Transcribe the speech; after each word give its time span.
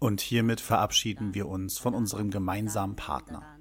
Und 0.00 0.22
hiermit 0.22 0.60
verabschieden 0.60 1.34
wir 1.34 1.46
uns 1.46 1.78
von 1.78 1.94
unserem 1.94 2.30
gemeinsamen 2.30 2.96
Partner. 2.96 3.58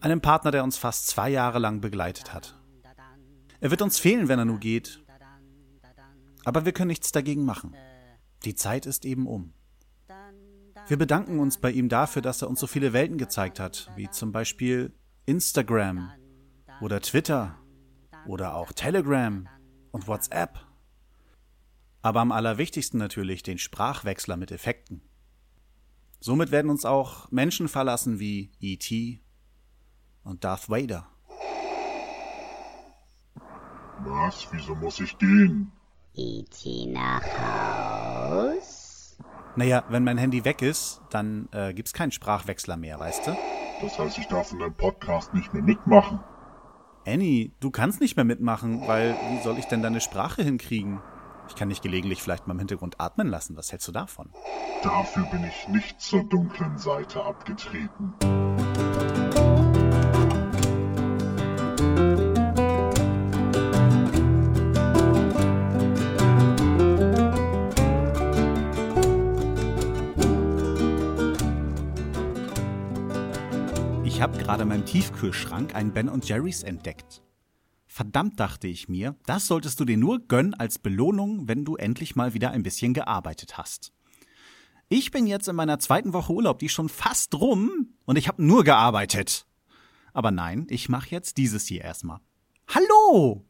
Einem 0.00 0.20
Partner, 0.20 0.50
der 0.50 0.62
uns 0.62 0.76
fast 0.76 1.06
zwei 1.08 1.30
Jahre 1.30 1.58
lang 1.58 1.80
begleitet 1.80 2.34
hat. 2.34 2.60
Er 3.58 3.70
wird 3.70 3.80
uns 3.80 3.98
fehlen, 3.98 4.28
wenn 4.28 4.38
er 4.38 4.44
nur 4.44 4.58
geht. 4.58 5.02
Aber 6.44 6.66
wir 6.66 6.72
können 6.72 6.88
nichts 6.88 7.10
dagegen 7.10 7.46
machen. 7.46 7.74
Die 8.44 8.54
Zeit 8.54 8.84
ist 8.84 9.06
eben 9.06 9.26
um. 9.26 9.54
Wir 10.88 10.98
bedanken 10.98 11.40
uns 11.40 11.58
bei 11.58 11.70
ihm 11.70 11.88
dafür, 11.88 12.20
dass 12.20 12.42
er 12.42 12.48
uns 12.48 12.60
so 12.60 12.66
viele 12.66 12.92
Welten 12.92 13.16
gezeigt 13.16 13.58
hat, 13.58 13.90
wie 13.96 14.10
zum 14.10 14.30
Beispiel 14.30 14.92
Instagram 15.24 16.12
oder 16.82 17.00
Twitter 17.00 17.58
oder 18.26 18.54
auch 18.54 18.72
Telegram 18.72 19.48
und 19.90 20.06
WhatsApp. 20.06 20.65
Aber 22.02 22.20
am 22.20 22.32
allerwichtigsten 22.32 22.98
natürlich 22.98 23.42
den 23.42 23.58
Sprachwechsler 23.58 24.36
mit 24.36 24.52
Effekten. 24.52 25.02
Somit 26.20 26.50
werden 26.50 26.70
uns 26.70 26.84
auch 26.84 27.30
Menschen 27.30 27.68
verlassen 27.68 28.18
wie 28.18 28.50
E.T. 28.60 29.20
und 30.24 30.44
Darth 30.44 30.70
Vader. 30.70 31.08
Was? 34.00 34.48
Wieso 34.52 34.74
muss 34.74 35.00
ich 35.00 35.16
gehen? 35.18 35.72
E.T. 36.14 36.86
nach 36.86 37.22
Haus? 37.38 39.18
Naja, 39.56 39.84
wenn 39.88 40.04
mein 40.04 40.18
Handy 40.18 40.44
weg 40.44 40.62
ist, 40.62 41.00
dann 41.10 41.48
äh, 41.52 41.72
gibt's 41.72 41.92
keinen 41.92 42.12
Sprachwechsler 42.12 42.76
mehr, 42.76 42.98
weißt 42.98 43.26
du? 43.26 43.36
Das 43.80 43.98
heißt, 43.98 44.18
ich 44.18 44.26
darf 44.26 44.52
in 44.52 44.58
deinem 44.58 44.74
Podcast 44.74 45.32
nicht 45.34 45.52
mehr 45.54 45.62
mitmachen. 45.62 46.20
Annie, 47.06 47.52
du 47.60 47.70
kannst 47.70 48.00
nicht 48.00 48.16
mehr 48.16 48.24
mitmachen, 48.24 48.86
weil 48.86 49.14
wie 49.30 49.42
soll 49.42 49.58
ich 49.58 49.66
denn 49.66 49.82
deine 49.82 50.00
Sprache 50.00 50.42
hinkriegen? 50.42 51.00
Ich 51.48 51.54
kann 51.54 51.68
dich 51.68 51.80
gelegentlich 51.80 52.22
vielleicht 52.22 52.46
mal 52.46 52.54
im 52.54 52.58
Hintergrund 52.58 53.00
atmen 53.00 53.28
lassen. 53.28 53.56
Was 53.56 53.72
hältst 53.72 53.88
du 53.88 53.92
davon? 53.92 54.30
Dafür 54.82 55.24
bin 55.26 55.44
ich 55.44 55.68
nicht 55.68 56.00
zur 56.00 56.24
dunklen 56.24 56.78
Seite 56.78 57.24
abgetreten. 57.24 58.14
Ich 74.04 74.22
habe 74.22 74.38
gerade 74.38 74.62
in 74.62 74.68
meinem 74.68 74.86
Tiefkühlschrank 74.86 75.74
einen 75.74 75.92
Ben 75.92 76.08
Jerry's 76.24 76.62
entdeckt. 76.62 77.25
Verdammt, 77.96 78.38
dachte 78.38 78.68
ich 78.68 78.90
mir, 78.90 79.16
das 79.24 79.46
solltest 79.46 79.80
du 79.80 79.86
dir 79.86 79.96
nur 79.96 80.18
gönnen 80.28 80.52
als 80.52 80.78
Belohnung, 80.78 81.48
wenn 81.48 81.64
du 81.64 81.76
endlich 81.76 82.14
mal 82.14 82.34
wieder 82.34 82.50
ein 82.50 82.62
bisschen 82.62 82.92
gearbeitet 82.92 83.56
hast. 83.56 83.90
Ich 84.90 85.12
bin 85.12 85.26
jetzt 85.26 85.48
in 85.48 85.56
meiner 85.56 85.78
zweiten 85.78 86.12
Woche 86.12 86.34
Urlaub, 86.34 86.58
die 86.58 86.66
ist 86.66 86.74
schon 86.74 86.90
fast 86.90 87.34
rum, 87.36 87.94
und 88.04 88.18
ich 88.18 88.28
habe 88.28 88.44
nur 88.44 88.64
gearbeitet. 88.64 89.46
Aber 90.12 90.30
nein, 90.30 90.66
ich 90.68 90.90
mache 90.90 91.08
jetzt 91.08 91.38
dieses 91.38 91.64
hier 91.64 91.80
erstmal. 91.80 92.20
Hallo! 92.68 93.46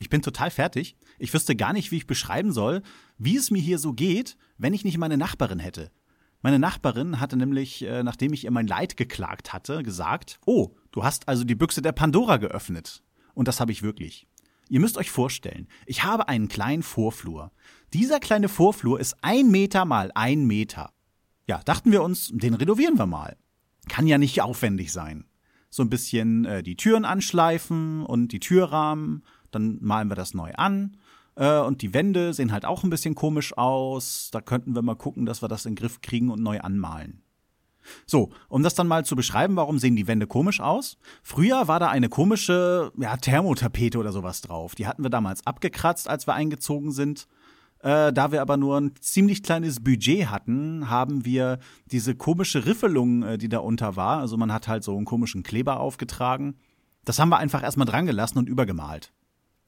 Ich 0.00 0.10
bin 0.10 0.20
total 0.20 0.50
fertig. 0.50 0.94
Ich 1.18 1.32
wüsste 1.32 1.56
gar 1.56 1.72
nicht, 1.72 1.90
wie 1.92 1.96
ich 1.96 2.06
beschreiben 2.06 2.52
soll, 2.52 2.82
wie 3.16 3.38
es 3.38 3.50
mir 3.50 3.62
hier 3.62 3.78
so 3.78 3.94
geht, 3.94 4.36
wenn 4.58 4.74
ich 4.74 4.84
nicht 4.84 4.98
meine 4.98 5.16
Nachbarin 5.16 5.60
hätte. 5.60 5.90
Meine 6.42 6.58
Nachbarin 6.58 7.20
hatte 7.20 7.38
nämlich, 7.38 7.80
äh, 7.80 8.02
nachdem 8.02 8.34
ich 8.34 8.44
ihr 8.44 8.50
mein 8.50 8.66
Leid 8.66 8.98
geklagt 8.98 9.54
hatte, 9.54 9.82
gesagt, 9.82 10.40
oh, 10.44 10.76
du 10.90 11.04
hast 11.04 11.26
also 11.26 11.44
die 11.44 11.54
Büchse 11.54 11.80
der 11.80 11.92
Pandora 11.92 12.36
geöffnet. 12.36 13.02
Und 13.34 13.48
das 13.48 13.60
habe 13.60 13.72
ich 13.72 13.82
wirklich. 13.82 14.26
Ihr 14.68 14.80
müsst 14.80 14.96
euch 14.96 15.10
vorstellen, 15.10 15.68
ich 15.86 16.04
habe 16.04 16.28
einen 16.28 16.48
kleinen 16.48 16.82
Vorflur. 16.82 17.52
Dieser 17.92 18.20
kleine 18.20 18.48
Vorflur 18.48 18.98
ist 19.00 19.16
ein 19.22 19.50
Meter 19.50 19.84
mal 19.84 20.10
ein 20.14 20.46
Meter. 20.46 20.92
Ja, 21.46 21.60
dachten 21.64 21.92
wir 21.92 22.02
uns, 22.02 22.30
den 22.32 22.54
renovieren 22.54 22.98
wir 22.98 23.06
mal. 23.06 23.36
Kann 23.88 24.06
ja 24.06 24.16
nicht 24.16 24.40
aufwendig 24.40 24.92
sein. 24.92 25.26
So 25.68 25.82
ein 25.82 25.90
bisschen 25.90 26.44
äh, 26.44 26.62
die 26.62 26.76
Türen 26.76 27.04
anschleifen 27.04 28.06
und 28.06 28.28
die 28.28 28.40
Türrahmen, 28.40 29.24
dann 29.50 29.78
malen 29.80 30.08
wir 30.08 30.14
das 30.14 30.34
neu 30.34 30.52
an 30.54 30.96
äh, 31.36 31.60
und 31.60 31.82
die 31.82 31.94
Wände 31.94 32.32
sehen 32.34 32.52
halt 32.52 32.64
auch 32.64 32.84
ein 32.84 32.90
bisschen 32.90 33.14
komisch 33.14 33.56
aus. 33.56 34.30
Da 34.32 34.40
könnten 34.40 34.74
wir 34.74 34.82
mal 34.82 34.96
gucken, 34.96 35.26
dass 35.26 35.42
wir 35.42 35.48
das 35.48 35.66
in 35.66 35.72
den 35.74 35.80
Griff 35.80 36.00
kriegen 36.00 36.30
und 36.30 36.42
neu 36.42 36.60
anmalen. 36.60 37.21
So, 38.06 38.30
um 38.48 38.62
das 38.62 38.74
dann 38.74 38.88
mal 38.88 39.04
zu 39.04 39.16
beschreiben, 39.16 39.56
warum 39.56 39.78
sehen 39.78 39.96
die 39.96 40.06
Wände 40.06 40.26
komisch 40.26 40.60
aus? 40.60 40.96
Früher 41.22 41.68
war 41.68 41.80
da 41.80 41.88
eine 41.88 42.08
komische 42.08 42.92
ja, 42.98 43.16
Thermotapete 43.16 43.98
oder 43.98 44.12
sowas 44.12 44.40
drauf. 44.40 44.74
Die 44.74 44.86
hatten 44.86 45.02
wir 45.02 45.10
damals 45.10 45.46
abgekratzt, 45.46 46.08
als 46.08 46.26
wir 46.26 46.34
eingezogen 46.34 46.92
sind. 46.92 47.26
Äh, 47.80 48.12
da 48.12 48.30
wir 48.30 48.40
aber 48.40 48.56
nur 48.56 48.80
ein 48.80 48.92
ziemlich 49.00 49.42
kleines 49.42 49.82
Budget 49.82 50.28
hatten, 50.28 50.88
haben 50.88 51.24
wir 51.24 51.58
diese 51.86 52.14
komische 52.14 52.64
Riffelung, 52.64 53.24
äh, 53.24 53.38
die 53.38 53.48
da 53.48 53.58
unter 53.58 53.96
war, 53.96 54.18
also 54.18 54.36
man 54.36 54.52
hat 54.52 54.68
halt 54.68 54.84
so 54.84 54.96
einen 54.96 55.04
komischen 55.04 55.42
Kleber 55.42 55.80
aufgetragen, 55.80 56.54
das 57.04 57.18
haben 57.18 57.30
wir 57.30 57.38
einfach 57.38 57.62
erstmal 57.64 57.86
dran 57.86 58.06
gelassen 58.06 58.38
und 58.38 58.48
übergemalt. 58.48 59.12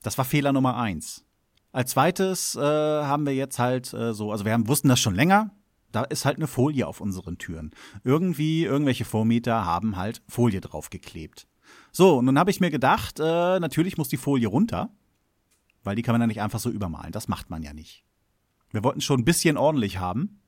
Das 0.03 0.17
war 0.17 0.25
Fehler 0.25 0.53
Nummer 0.53 0.77
eins. 0.77 1.25
Als 1.73 1.91
zweites 1.91 2.55
äh, 2.55 2.61
haben 2.61 3.27
wir 3.27 3.35
jetzt 3.35 3.59
halt 3.59 3.93
äh, 3.93 4.15
so, 4.15 4.31
also 4.31 4.45
wir 4.45 4.53
haben, 4.53 4.69
wussten 4.69 4.89
das 4.89 5.01
schon 5.01 5.17
länger, 5.17 5.51
da 5.95 6.03
ist 6.03 6.25
halt 6.25 6.37
eine 6.37 6.47
Folie 6.47 6.87
auf 6.87 7.01
unseren 7.01 7.39
Türen. 7.39 7.71
Irgendwie, 8.03 8.65
irgendwelche 8.65 9.05
Vormieter 9.05 9.65
haben 9.65 9.97
halt 9.97 10.23
Folie 10.29 10.61
draufgeklebt. 10.61 11.47
So, 11.93 12.19
und 12.19 12.27
dann 12.27 12.39
habe 12.39 12.51
ich 12.51 12.61
mir 12.61 12.71
gedacht, 12.71 13.21
äh, 13.21 13.61
natürlich 13.61 13.97
muss 13.97 14.09
die 14.09 14.17
Folie 14.17 14.49
runter, 14.49 14.91
weil 15.85 15.95
die 15.95 16.03
kann 16.03 16.15
man 16.15 16.21
ja 16.21 16.27
nicht 16.27 16.41
einfach 16.41 16.59
so 16.59 16.71
übermalen. 16.71 17.13
Das 17.13 17.29
macht 17.29 17.51
man 17.51 17.63
ja 17.63 17.73
nicht. 17.73 18.05
Wir 18.73 18.83
wollten 18.83 19.01
schon 19.01 19.21
ein 19.21 19.25
bisschen 19.25 19.57
ordentlich 19.57 19.99
haben. 19.99 20.41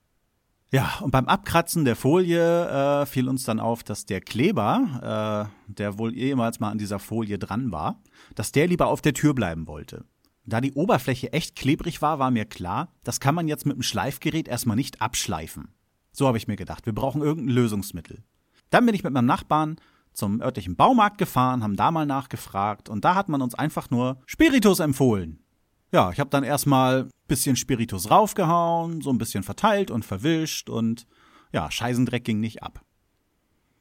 Ja, 0.72 0.98
und 1.00 1.12
beim 1.12 1.26
Abkratzen 1.26 1.84
der 1.84 1.94
Folie 1.94 2.68
äh, 2.68 3.06
fiel 3.06 3.28
uns 3.28 3.44
dann 3.44 3.60
auf, 3.60 3.84
dass 3.84 4.04
der 4.04 4.20
Kleber, 4.20 5.48
äh, 5.68 5.72
der 5.72 5.96
wohl 5.96 6.12
ehemals 6.16 6.58
mal 6.58 6.70
an 6.70 6.78
dieser 6.78 6.98
Folie 6.98 7.38
dran 7.38 7.70
war, 7.70 8.02
dass 8.34 8.50
der 8.50 8.66
lieber 8.66 8.88
auf 8.88 9.00
der 9.00 9.14
Tür 9.14 9.32
bleiben 9.32 9.68
wollte. 9.68 10.04
Da 10.46 10.60
die 10.60 10.72
Oberfläche 10.72 11.32
echt 11.32 11.56
klebrig 11.56 12.00
war, 12.02 12.18
war 12.18 12.30
mir 12.30 12.44
klar, 12.44 12.92
das 13.02 13.18
kann 13.18 13.34
man 13.34 13.48
jetzt 13.48 13.66
mit 13.66 13.76
dem 13.76 13.82
Schleifgerät 13.82 14.46
erstmal 14.46 14.76
nicht 14.76 15.02
abschleifen. 15.02 15.74
So 16.12 16.26
habe 16.26 16.38
ich 16.38 16.48
mir 16.48 16.56
gedacht, 16.56 16.86
wir 16.86 16.94
brauchen 16.94 17.20
irgendein 17.20 17.54
Lösungsmittel. 17.54 18.22
Dann 18.70 18.86
bin 18.86 18.94
ich 18.94 19.04
mit 19.04 19.12
meinem 19.12 19.26
Nachbarn 19.26 19.76
zum 20.12 20.40
örtlichen 20.40 20.76
Baumarkt 20.76 21.18
gefahren, 21.18 21.62
haben 21.62 21.76
da 21.76 21.90
mal 21.90 22.06
nachgefragt 22.06 22.88
und 22.88 23.04
da 23.04 23.14
hat 23.14 23.28
man 23.28 23.42
uns 23.42 23.54
einfach 23.54 23.90
nur 23.90 24.18
Spiritus 24.26 24.80
empfohlen. 24.80 25.40
Ja, 25.92 26.10
ich 26.10 26.20
habe 26.20 26.30
dann 26.30 26.44
erstmal 26.44 27.08
bisschen 27.28 27.56
Spiritus 27.56 28.10
raufgehauen, 28.10 29.00
so 29.02 29.10
ein 29.10 29.18
bisschen 29.18 29.42
verteilt 29.42 29.90
und 29.90 30.04
verwischt 30.04 30.70
und 30.70 31.06
ja, 31.52 31.70
Scheißendreck 31.70 32.24
ging 32.24 32.40
nicht 32.40 32.62
ab. 32.62 32.82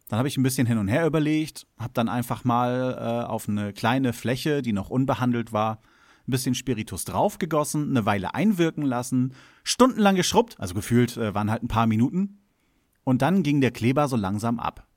Dann 0.08 0.20
habe 0.20 0.28
ich 0.28 0.38
ein 0.38 0.44
bisschen 0.44 0.68
hin 0.68 0.78
und 0.78 0.88
her 0.88 1.06
überlegt, 1.06 1.66
habe 1.80 1.94
dann 1.94 2.09
einfach 2.09 2.44
mal 2.44 2.96
äh, 2.98 3.28
auf 3.28 3.50
eine 3.50 3.74
kleine 3.74 4.14
Fläche, 4.14 4.62
die 4.62 4.74
noch 4.74 4.90
unbehandelt 4.90 5.52
war, 5.52 5.80
ein 6.28 6.31
bisschen 6.31 6.56
Spiritus 6.56 7.06
draufgegossen, 7.06 7.90
eine 7.90 8.06
Weile 8.06 8.34
einwirken 8.34 8.84
lassen, 8.84 9.34
stundenlang 9.63 10.16
geschrubbt, 10.16 10.59
also 10.59 10.74
gefühlt 10.74 11.18
äh, 11.18 11.34
waren 11.34 11.52
halt 11.52 11.63
ein 11.63 11.68
paar 11.68 11.88
Minuten. 11.88 12.40
Und 13.03 13.22
dann 13.22 13.44
ging 13.44 13.62
der 13.62 13.72
Kleber 13.72 14.08
so 14.08 14.16
langsam 14.16 14.59
ab. 14.59 14.88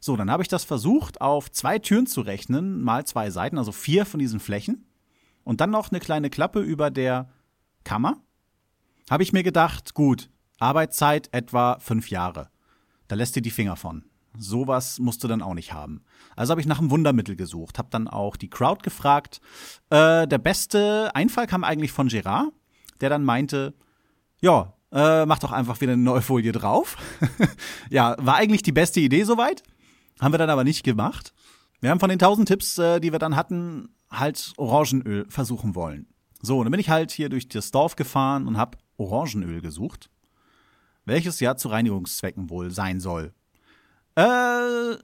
So, 0.00 0.16
dann 0.16 0.30
habe 0.30 0.42
ich 0.42 0.48
das 0.48 0.64
versucht, 0.64 1.20
auf 1.20 1.50
zwei 1.50 1.78
Türen 1.78 2.06
zu 2.06 2.20
rechnen, 2.20 2.82
mal 2.82 3.04
zwei 3.06 3.30
Seiten, 3.30 3.58
also 3.58 3.72
vier 3.72 4.06
von 4.06 4.20
diesen 4.20 4.40
Flächen. 4.40 4.86
Und 5.44 5.60
dann 5.60 5.70
noch 5.70 5.90
eine 5.90 6.00
kleine 6.00 6.30
Klappe 6.30 6.60
über 6.60 6.90
der 6.90 7.28
Kammer. 7.84 8.20
Habe 9.10 9.22
ich 9.22 9.32
mir 9.32 9.42
gedacht, 9.42 9.94
gut, 9.94 10.30
Arbeitszeit 10.58 11.28
etwa 11.32 11.78
fünf 11.78 12.10
Jahre. 12.10 12.48
Da 13.08 13.14
lässt 13.14 13.36
ihr 13.36 13.42
die 13.42 13.50
Finger 13.50 13.76
von 13.76 14.04
sowas 14.38 14.98
musst 14.98 15.22
du 15.24 15.28
dann 15.28 15.42
auch 15.42 15.54
nicht 15.54 15.72
haben. 15.72 16.04
Also 16.34 16.50
habe 16.50 16.60
ich 16.60 16.66
nach 16.66 16.78
einem 16.78 16.90
Wundermittel 16.90 17.36
gesucht, 17.36 17.78
habe 17.78 17.88
dann 17.90 18.08
auch 18.08 18.36
die 18.36 18.50
Crowd 18.50 18.82
gefragt. 18.82 19.40
Äh, 19.90 20.26
der 20.26 20.38
beste 20.38 21.10
Einfall 21.14 21.46
kam 21.46 21.64
eigentlich 21.64 21.92
von 21.92 22.08
Gerard, 22.08 22.52
der 23.00 23.10
dann 23.10 23.24
meinte, 23.24 23.74
ja, 24.40 24.74
äh, 24.92 25.26
mach 25.26 25.38
doch 25.38 25.52
einfach 25.52 25.80
wieder 25.80 25.92
eine 25.92 26.02
neue 26.02 26.22
Folie 26.22 26.52
drauf. 26.52 26.96
ja, 27.90 28.16
war 28.18 28.36
eigentlich 28.36 28.62
die 28.62 28.72
beste 28.72 29.00
Idee 29.00 29.24
soweit. 29.24 29.62
Haben 30.20 30.32
wir 30.32 30.38
dann 30.38 30.50
aber 30.50 30.64
nicht 30.64 30.84
gemacht. 30.84 31.32
Wir 31.80 31.90
haben 31.90 32.00
von 32.00 32.08
den 32.08 32.18
tausend 32.18 32.48
Tipps, 32.48 32.78
äh, 32.78 33.00
die 33.00 33.12
wir 33.12 33.18
dann 33.18 33.36
hatten, 33.36 33.90
halt 34.10 34.52
Orangenöl 34.56 35.26
versuchen 35.28 35.74
wollen. 35.74 36.06
So, 36.40 36.62
dann 36.62 36.70
bin 36.70 36.80
ich 36.80 36.90
halt 36.90 37.10
hier 37.10 37.28
durch 37.28 37.48
das 37.48 37.70
Dorf 37.70 37.96
gefahren 37.96 38.46
und 38.46 38.56
habe 38.56 38.78
Orangenöl 38.96 39.60
gesucht, 39.60 40.10
welches 41.04 41.40
ja 41.40 41.56
zu 41.56 41.68
Reinigungszwecken 41.68 42.50
wohl 42.50 42.70
sein 42.70 43.00
soll. 43.00 43.34
Äh, 44.16 44.96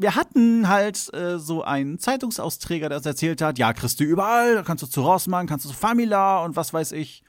wir 0.00 0.14
hatten 0.14 0.68
halt 0.68 1.12
äh, 1.14 1.38
so 1.38 1.62
einen 1.62 1.98
Zeitungsausträger, 1.98 2.88
der 2.88 2.98
uns 2.98 3.06
erzählt 3.06 3.40
hat, 3.40 3.58
ja, 3.58 3.72
kriegst 3.72 3.98
du 3.98 4.04
überall, 4.04 4.62
kannst 4.64 4.82
du 4.82 4.86
zu 4.86 5.02
Rossmann, 5.02 5.46
kannst 5.46 5.64
du 5.64 5.70
zu 5.70 5.76
Famila 5.76 6.44
und 6.44 6.56
was 6.56 6.72
weiß 6.72 6.92
ich. 6.92 7.22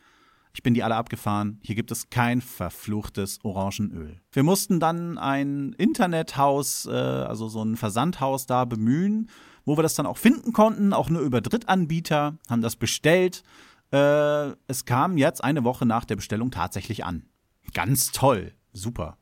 Ich 0.54 0.64
bin 0.64 0.74
die 0.74 0.84
alle 0.84 0.96
abgefahren. 0.96 1.60
Hier 1.64 1.76
gibt 1.76 1.92
es 1.92 2.10
kein 2.10 2.42
verfluchtes 2.42 3.40
Orangenöl. 3.44 4.20
Wir 4.32 4.44
mussten 4.44 4.80
dann 4.80 5.18
ein 5.18 5.74
Internethaus, 5.74 6.88
äh, 6.88 6.92
also 6.92 7.48
so 7.48 7.64
ein 7.64 7.78
Versandhaus 7.78 8.48
da 8.48 8.66
bemühen, 8.66 9.30
wo 9.66 9.78
wir 9.78 9.84
das 9.84 9.94
dann 9.94 10.08
auch 10.08 10.18
finden 10.18 10.52
konnten, 10.52 10.94
auch 10.94 11.10
nur 11.10 11.22
über 11.22 11.42
Drittanbieter, 11.42 12.38
haben 12.50 12.62
das 12.62 12.76
bestellt. 12.76 13.44
Äh, 13.92 14.52
es 14.68 14.86
kam 14.86 15.18
jetzt 15.18 15.44
eine 15.44 15.64
Woche 15.64 15.86
nach 15.86 16.06
der 16.06 16.16
Bestellung 16.16 16.50
tatsächlich 16.50 17.06
an. 17.06 17.26
Ganz 17.74 18.12
toll. 18.12 18.54
Super. 18.74 19.19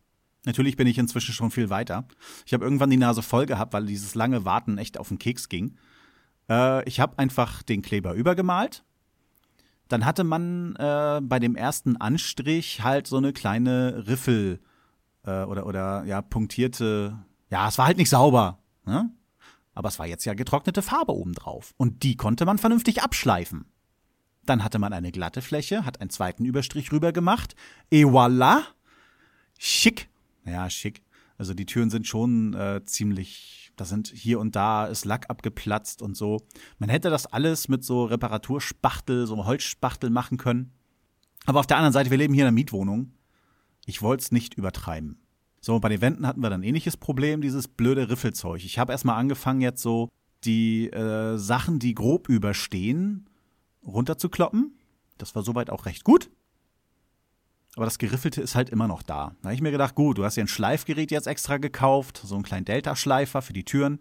Natürlich 0.47 0.77
bin 0.77 0.87
ich 0.87 0.97
inzwischen 0.97 1.33
schon 1.33 1.51
viel 1.51 1.69
weiter. 1.69 2.07
Ich 2.45 2.53
habe 2.53 2.63
irgendwann 2.63 2.89
die 2.89 2.95
Nase 2.95 3.21
voll 3.21 3.45
gehabt, 3.45 3.73
weil 3.73 3.85
dieses 3.85 4.15
lange 4.15 4.45
Warten 4.45 4.77
echt 4.77 4.97
auf 4.97 5.09
den 5.09 5.19
Keks 5.19 5.49
ging. 5.49 5.75
Äh, 6.49 6.87
ich 6.87 7.01
habe 7.01 7.19
einfach 7.19 7.63
den 7.63 7.81
Kleber 7.81 8.13
übergemalt. 8.13 8.85
Dann 9.89 10.05
hatte 10.05 10.23
man 10.23 10.73
äh, 10.77 11.19
bei 11.21 11.39
dem 11.39 11.57
ersten 11.57 11.97
Anstrich 11.97 12.81
halt 12.81 13.07
so 13.07 13.17
eine 13.17 13.33
kleine 13.33 14.05
Riffel 14.07 14.61
äh, 15.25 15.43
oder, 15.43 15.65
oder 15.65 16.05
ja, 16.05 16.21
punktierte. 16.21 17.19
Ja, 17.49 17.67
es 17.67 17.77
war 17.77 17.87
halt 17.87 17.97
nicht 17.97 18.09
sauber. 18.09 18.59
Ne? 18.85 19.09
Aber 19.73 19.89
es 19.89 19.99
war 19.99 20.07
jetzt 20.07 20.23
ja 20.23 20.33
getrocknete 20.33 20.81
Farbe 20.81 21.13
obendrauf. 21.13 21.73
Und 21.75 22.03
die 22.03 22.15
konnte 22.15 22.45
man 22.45 22.57
vernünftig 22.57 23.03
abschleifen. 23.03 23.65
Dann 24.45 24.63
hatte 24.63 24.79
man 24.79 24.93
eine 24.93 25.11
glatte 25.11 25.41
Fläche, 25.41 25.83
hat 25.83 25.99
einen 25.99 26.09
zweiten 26.09 26.45
Überstrich 26.45 26.93
rüber 26.93 27.11
gemacht. 27.11 27.53
Et 27.91 28.05
voilà! 28.05 28.61
Schick. 29.59 30.09
Ja, 30.47 30.69
schick. 30.69 31.01
Also 31.37 31.53
die 31.53 31.65
Türen 31.65 31.89
sind 31.89 32.07
schon 32.07 32.53
äh, 32.53 32.81
ziemlich, 32.83 33.71
da 33.75 33.85
sind 33.85 34.07
hier 34.07 34.39
und 34.39 34.55
da 34.55 34.85
ist 34.87 35.05
Lack 35.05 35.29
abgeplatzt 35.29 36.01
und 36.01 36.15
so. 36.15 36.39
Man 36.79 36.89
hätte 36.89 37.09
das 37.09 37.27
alles 37.27 37.67
mit 37.67 37.83
so 37.83 38.05
Reparaturspachtel, 38.05 39.27
so 39.27 39.45
Holzspachtel 39.45 40.09
machen 40.09 40.37
können. 40.37 40.71
Aber 41.45 41.59
auf 41.59 41.67
der 41.67 41.77
anderen 41.77 41.93
Seite, 41.93 42.09
wir 42.09 42.17
leben 42.17 42.33
hier 42.33 42.43
in 42.43 42.47
einer 42.47 42.55
Mietwohnung. 42.55 43.13
Ich 43.85 44.01
wollte 44.01 44.23
es 44.23 44.31
nicht 44.31 44.55
übertreiben. 44.55 45.19
So, 45.61 45.79
bei 45.79 45.89
den 45.89 46.01
Wänden 46.01 46.25
hatten 46.25 46.41
wir 46.41 46.49
dann 46.49 46.63
ähnliches 46.63 46.97
Problem, 46.97 47.41
dieses 47.41 47.67
blöde 47.67 48.09
Riffelzeug. 48.09 48.63
Ich 48.63 48.79
habe 48.79 48.91
erstmal 48.91 49.17
angefangen, 49.17 49.61
jetzt 49.61 49.81
so 49.81 50.09
die 50.43 50.87
äh, 50.89 51.37
Sachen, 51.37 51.79
die 51.79 51.93
grob 51.93 52.29
überstehen, 52.29 53.29
runterzukloppen. 53.85 54.77
Das 55.17 55.35
war 55.35 55.43
soweit 55.43 55.69
auch 55.69 55.85
recht 55.85 56.03
gut. 56.03 56.29
Aber 57.77 57.85
das 57.85 57.99
Geriffelte 57.99 58.41
ist 58.41 58.55
halt 58.55 58.71
immer 58.71 58.87
noch 58.87 59.03
da. 59.03 59.35
Da 59.41 59.49
habe 59.49 59.53
ich 59.53 59.61
mir 59.61 59.69
gedacht, 59.69 59.93
gut, 59.93 60.17
du 60.17 60.25
hast 60.25 60.35
ja 60.35 60.43
ein 60.43 60.47
Schleifgerät 60.47 61.11
jetzt 61.11 61.27
extra 61.27 61.57
gekauft, 61.57 62.19
so 62.25 62.33
einen 62.33 62.43
kleinen 62.43 62.65
Delta-Schleifer 62.65 63.43
für 63.43 63.53
die 63.53 63.65
Türen, 63.65 63.99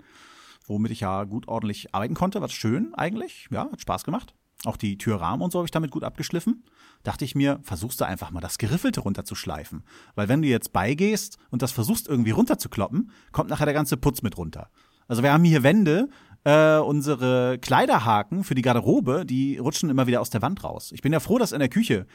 womit 0.66 0.92
ich 0.92 1.00
ja 1.00 1.24
gut 1.24 1.46
ordentlich 1.46 1.94
arbeiten 1.94 2.14
konnte. 2.14 2.40
Was 2.40 2.54
schön 2.54 2.94
eigentlich. 2.94 3.48
Ja, 3.50 3.70
hat 3.70 3.82
Spaß 3.82 4.04
gemacht. 4.04 4.34
Auch 4.64 4.78
die 4.78 4.96
Türrahmen 4.96 5.42
und 5.42 5.52
so 5.52 5.58
habe 5.58 5.66
ich 5.66 5.72
damit 5.72 5.90
gut 5.90 6.04
abgeschliffen. 6.04 6.64
Dachte 7.02 7.26
ich 7.26 7.34
mir, 7.34 7.60
versuchst 7.64 8.00
du 8.00 8.06
einfach 8.06 8.30
mal 8.30 8.40
das 8.40 8.56
Geriffelte 8.56 9.00
runterzuschleifen. 9.00 9.84
Weil 10.14 10.28
wenn 10.30 10.40
du 10.40 10.48
jetzt 10.48 10.72
beigehst 10.72 11.36
und 11.50 11.60
das 11.60 11.70
versuchst 11.70 12.08
irgendwie 12.08 12.30
runterzukloppen, 12.30 13.10
kommt 13.30 13.50
nachher 13.50 13.66
der 13.66 13.74
ganze 13.74 13.98
Putz 13.98 14.22
mit 14.22 14.38
runter. 14.38 14.70
Also 15.06 15.22
wir 15.22 15.34
haben 15.34 15.44
hier 15.44 15.62
Wände, 15.62 16.08
äh, 16.44 16.78
unsere 16.78 17.58
Kleiderhaken 17.58 18.42
für 18.42 18.54
die 18.54 18.62
Garderobe, 18.62 19.26
die 19.26 19.58
rutschen 19.58 19.90
immer 19.90 20.06
wieder 20.06 20.22
aus 20.22 20.30
der 20.30 20.40
Wand 20.40 20.64
raus. 20.64 20.92
Ich 20.92 21.02
bin 21.02 21.12
ja 21.12 21.20
froh, 21.20 21.38
dass 21.38 21.52
in 21.52 21.58
der 21.58 21.68
Küche 21.68 22.06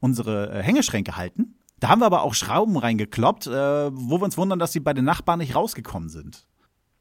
unsere 0.00 0.52
äh, 0.52 0.62
Hängeschränke 0.62 1.16
halten. 1.16 1.56
Da 1.80 1.88
haben 1.88 2.00
wir 2.00 2.06
aber 2.06 2.22
auch 2.22 2.34
Schrauben 2.34 2.76
reingekloppt, 2.76 3.46
äh, 3.46 3.50
wo 3.92 4.18
wir 4.18 4.24
uns 4.24 4.36
wundern, 4.36 4.58
dass 4.58 4.72
sie 4.72 4.80
bei 4.80 4.94
den 4.94 5.04
Nachbarn 5.04 5.38
nicht 5.38 5.54
rausgekommen 5.54 6.08
sind. 6.08 6.46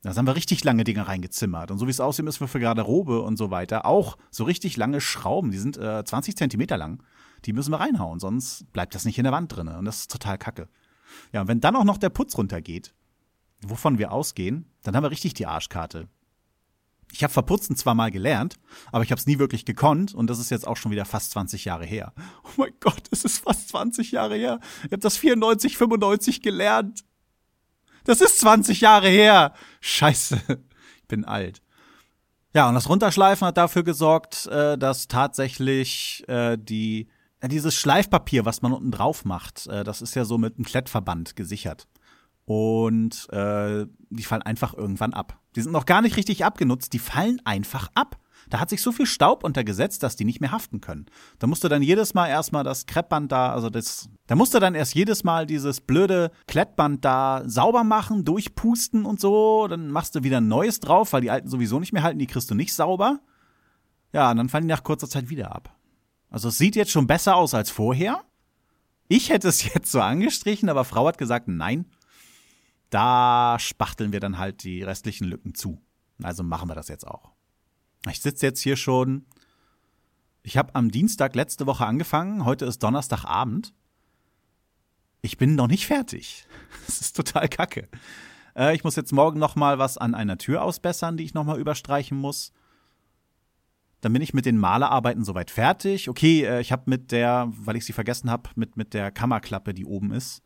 Da 0.04 0.16
haben 0.16 0.28
wir 0.28 0.36
richtig 0.36 0.64
lange 0.64 0.84
Dinge 0.84 1.08
reingezimmert. 1.08 1.72
Und 1.72 1.80
so 1.80 1.88
wie 1.88 1.92
es 1.92 2.00
aussieht, 2.00 2.24
müssen 2.24 2.42
wir 2.42 2.48
für 2.48 2.60
Garderobe 2.60 3.22
und 3.22 3.38
so 3.38 3.50
weiter 3.50 3.86
auch 3.86 4.18
so 4.30 4.44
richtig 4.44 4.78
lange 4.78 5.02
Schrauben, 5.02 5.52
die 5.52 5.58
sind 5.58 5.78
äh, 5.78 6.04
20 6.06 6.38
Zentimeter 6.38 6.78
lang, 6.78 7.04
die 7.46 7.54
müssen 7.54 7.72
wir 7.72 7.80
reinhauen, 7.80 8.20
sonst 8.20 8.72
bleibt 8.72 8.96
das 8.96 9.06
nicht 9.06 9.18
in 9.18 9.24
der 9.24 9.34
Wand 9.34 9.56
drin. 9.56 9.68
Und 9.68 9.86
das 9.86 10.02
ist 10.02 10.12
total 10.12 10.38
kacke. 10.38 10.70
Ja, 11.34 11.42
und 11.42 11.48
wenn 11.48 11.60
dann 11.60 11.76
auch 11.76 11.84
noch 11.84 11.98
der 11.98 12.10
Putz 12.10 12.38
runtergeht, 12.38 12.94
wovon 13.62 13.98
wir 13.98 14.12
ausgehen, 14.12 14.72
dann 14.84 14.96
haben 14.96 15.04
wir 15.04 15.12
richtig 15.12 15.34
die 15.34 15.48
Arschkarte. 15.48 16.08
Ich 17.12 17.24
habe 17.24 17.34
Verputzen 17.34 17.76
zwar 17.76 17.96
mal 17.96 18.12
gelernt, 18.12 18.56
aber 18.92 19.04
ich 19.04 19.12
habe 19.12 19.20
es 19.20 19.26
nie 19.26 19.40
wirklich 19.40 19.66
gekonnt 19.66 20.14
und 20.14 20.30
das 20.30 20.40
ist 20.40 20.50
jetzt 20.50 20.68
auch 20.68 20.78
schon 20.78 20.92
wieder 20.92 21.06
fast 21.06 21.32
20 21.32 21.66
Jahre 21.66 21.86
her. 21.86 22.14
Oh 22.44 22.50
mein 22.58 22.74
Gott, 22.80 23.04
es 23.12 23.24
ist 23.24 23.40
fast 23.40 23.70
20 23.70 24.12
Jahre 24.12 24.36
her. 24.36 24.60
Ich 24.86 24.92
habe 24.92 25.00
das 25.00 25.18
94, 25.18 25.78
95 25.78 26.42
gelernt. 26.42 27.04
Das 28.04 28.22
ist 28.22 28.40
20 28.40 28.82
Jahre 28.82 29.10
her. 29.10 29.54
Scheiße, 29.80 30.40
ich 31.02 31.08
bin 31.08 31.26
alt. 31.26 31.62
Ja, 32.54 32.68
und 32.68 32.76
das 32.76 32.90
Runterschleifen 32.90 33.48
hat 33.48 33.58
dafür 33.58 33.84
gesorgt, 33.84 34.48
äh, 34.48 34.78
dass 34.78 35.08
tatsächlich 35.08 36.24
äh, 36.28 36.58
die 36.58 37.08
dieses 37.44 37.76
Schleifpapier, 37.76 38.46
was 38.46 38.64
man 38.64 38.74
unten 38.74 38.90
drauf 38.90 39.24
macht, 39.24 39.68
äh, 39.68 39.84
das 39.84 40.02
ist 40.02 40.16
ja 40.16 40.26
so 40.26 40.38
mit 40.38 40.56
einem 40.56 40.66
Klettverband 40.66 41.36
gesichert 41.36 41.88
und 42.48 43.28
äh, 43.34 43.88
die 44.10 44.24
fallen 44.24 44.42
einfach 44.42 44.74
irgendwann 44.74 45.14
ab. 45.14 45.38
Die 45.58 45.62
sind 45.62 45.74
noch 45.74 45.86
gar 45.86 46.02
nicht 46.02 46.16
richtig 46.16 46.46
abgenutzt, 46.46 46.94
die 46.94 47.00
fallen 47.00 47.42
einfach 47.44 47.90
ab. 47.94 48.18
Da 48.50 48.62
hat 48.62 48.70
sich 48.70 48.82
so 48.82 48.94
viel 48.94 49.06
Staub 49.06 49.44
untergesetzt, 49.44 50.02
dass 50.02 50.16
die 50.16 50.24
nicht 50.24 50.40
mehr 50.40 50.54
haften 50.54 50.80
können. 50.80 51.08
Da 51.40 51.48
musst 51.48 51.66
du 51.66 51.68
dann 51.68 51.82
jedes 51.82 52.14
Mal 52.14 52.30
erstmal 52.30 52.64
das 52.64 52.86
Kreppband 52.86 53.34
da, 53.34 53.52
also 53.52 53.70
das, 53.70 54.10
da 54.28 54.36
musst 54.36 54.54
du 54.54 54.60
dann 54.60 54.76
erst 54.76 54.96
jedes 54.96 55.26
Mal 55.26 55.46
dieses 55.46 55.82
blöde 55.82 56.32
Klettband 56.48 57.04
da 57.04 57.44
sauber 57.46 57.84
machen, 57.84 58.24
durchpusten 58.24 59.04
und 59.04 59.20
so. 59.20 59.68
Dann 59.68 59.92
machst 59.92 60.16
du 60.16 60.24
wieder 60.24 60.38
ein 60.38 60.48
neues 60.48 60.80
drauf, 60.80 61.12
weil 61.12 61.22
die 61.22 61.32
alten 61.32 61.50
sowieso 61.50 61.82
nicht 61.82 61.92
mehr 61.92 62.04
halten, 62.04 62.20
die 62.20 62.28
kriegst 62.28 62.50
du 62.50 62.56
nicht 62.56 62.74
sauber. 62.74 63.20
Ja, 64.14 64.32
und 64.32 64.38
dann 64.38 64.48
fallen 64.48 64.64
die 64.64 64.74
nach 64.74 64.86
kurzer 64.86 65.10
Zeit 65.10 65.30
wieder 65.30 65.54
ab. 65.54 65.76
Also 66.30 66.48
es 66.48 66.58
sieht 66.58 66.78
jetzt 66.78 66.92
schon 66.92 67.08
besser 67.08 67.36
aus 67.36 67.54
als 67.54 67.72
vorher. 67.72 68.24
Ich 69.10 69.32
hätte 69.32 69.50
es 69.50 69.64
jetzt 69.74 69.92
so 69.92 70.00
angestrichen, 70.00 70.70
aber 70.70 70.86
Frau 70.86 71.08
hat 71.08 71.18
gesagt, 71.18 71.50
nein, 71.50 71.88
da 72.90 73.58
spachteln 73.60 74.12
wir 74.12 74.20
dann 74.20 74.38
halt 74.38 74.64
die 74.64 74.84
restlichen 74.84 75.26
Lücken 75.26 75.56
zu. 75.56 75.82
Also 76.22 76.44
machen 76.44 76.70
wir 76.70 76.76
das 76.76 76.88
jetzt 76.88 77.08
auch. 77.08 77.32
Ich 78.10 78.22
sitze 78.22 78.46
jetzt 78.46 78.62
hier 78.62 78.76
schon. 78.76 79.26
Ich 80.44 80.58
habe 80.58 80.74
am 80.76 80.92
Dienstag 80.92 81.36
letzte 81.36 81.66
Woche 81.66 81.86
angefangen. 81.86 82.46
Heute 82.46 82.66
ist 82.66 82.82
Donnerstagabend. 82.82 83.74
Ich 85.22 85.38
bin 85.38 85.56
noch 85.56 85.68
nicht 85.68 85.88
fertig. 85.88 86.48
Das 86.86 87.02
ist 87.02 87.18
total 87.18 87.50
kacke. 87.50 87.90
Äh, 88.56 88.74
ich 88.74 88.86
muss 88.86 88.96
jetzt 88.96 89.12
morgen 89.12 89.40
noch 89.40 89.58
mal 89.58 89.78
was 89.78 89.98
an 89.98 90.16
einer 90.16 90.38
Tür 90.38 90.64
ausbessern, 90.64 91.18
die 91.18 91.26
ich 91.26 91.34
noch 91.34 91.44
mal 91.44 91.60
überstreichen 91.60 92.18
muss. 92.18 92.54
Dann 94.00 94.14
bin 94.14 94.22
ich 94.22 94.34
mit 94.34 94.46
den 94.46 94.58
Malerarbeiten 94.58 95.26
soweit 95.26 95.52
fertig. 95.52 96.08
Okay, 96.08 96.46
äh, 96.46 96.62
ich 96.62 96.72
habe 96.72 96.84
mit 96.86 97.12
der, 97.12 97.52
weil 97.52 97.76
ich 97.76 97.84
sie 97.84 97.92
vergessen 97.92 98.32
habe, 98.32 98.50
mit, 98.56 98.78
mit 98.78 98.94
der 98.94 99.12
Kammerklappe, 99.12 99.74
die 99.74 99.86
oben 99.86 100.12
ist, 100.12 100.44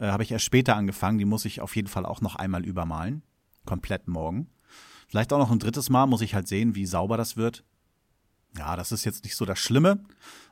äh, 0.00 0.08
Habe 0.08 0.22
ich 0.22 0.32
erst 0.32 0.44
später 0.44 0.76
angefangen. 0.76 1.18
Die 1.18 1.24
muss 1.24 1.44
ich 1.44 1.60
auf 1.60 1.76
jeden 1.76 1.88
Fall 1.88 2.06
auch 2.06 2.20
noch 2.20 2.36
einmal 2.36 2.64
übermalen. 2.64 3.22
Komplett 3.66 4.08
morgen. 4.08 4.48
Vielleicht 5.06 5.32
auch 5.32 5.38
noch 5.38 5.50
ein 5.50 5.58
drittes 5.58 5.90
Mal 5.90 6.06
muss 6.06 6.22
ich 6.22 6.34
halt 6.34 6.48
sehen, 6.48 6.74
wie 6.74 6.86
sauber 6.86 7.16
das 7.16 7.36
wird. 7.36 7.64
Ja, 8.56 8.74
das 8.74 8.90
ist 8.90 9.04
jetzt 9.04 9.22
nicht 9.24 9.36
so 9.36 9.44
das 9.44 9.60
Schlimme, 9.60 10.02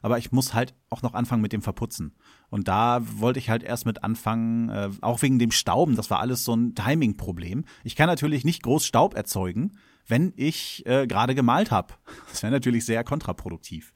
aber 0.03 0.19
ich 0.19 0.31
muss 0.31 0.55
halt 0.55 0.75
auch 0.89 1.03
noch 1.03 1.15
anfangen 1.15 1.43
mit 1.43 1.53
dem 1.53 1.63
Verputzen. 1.63 2.15
Und 2.49 2.69
da 2.69 3.01
wollte 3.03 3.41
ich 3.41 3.51
halt 3.51 3.65
erst 3.65 3.87
mit 3.87 4.05
anfangen, 4.05 4.69
äh, 4.69 4.91
auch 5.01 5.23
wegen 5.23 5.41
dem 5.41 5.51
Stauben, 5.51 5.97
das 5.97 6.09
war 6.09 6.21
alles 6.21 6.45
so 6.45 6.55
ein 6.55 6.77
Timing-Problem. 6.77 7.65
Ich 7.83 7.97
kann 7.97 8.07
natürlich 8.07 8.45
nicht 8.45 8.63
groß 8.63 8.87
Staub 8.87 9.15
erzeugen, 9.15 9.79
wenn 10.07 10.33
ich 10.37 10.87
äh, 10.87 11.09
gerade 11.09 11.35
gemalt 11.35 11.73
habe. 11.73 11.95
Das 12.31 12.43
wäre 12.43 12.53
natürlich 12.53 12.85
sehr 12.85 13.03
kontraproduktiv. 13.03 13.93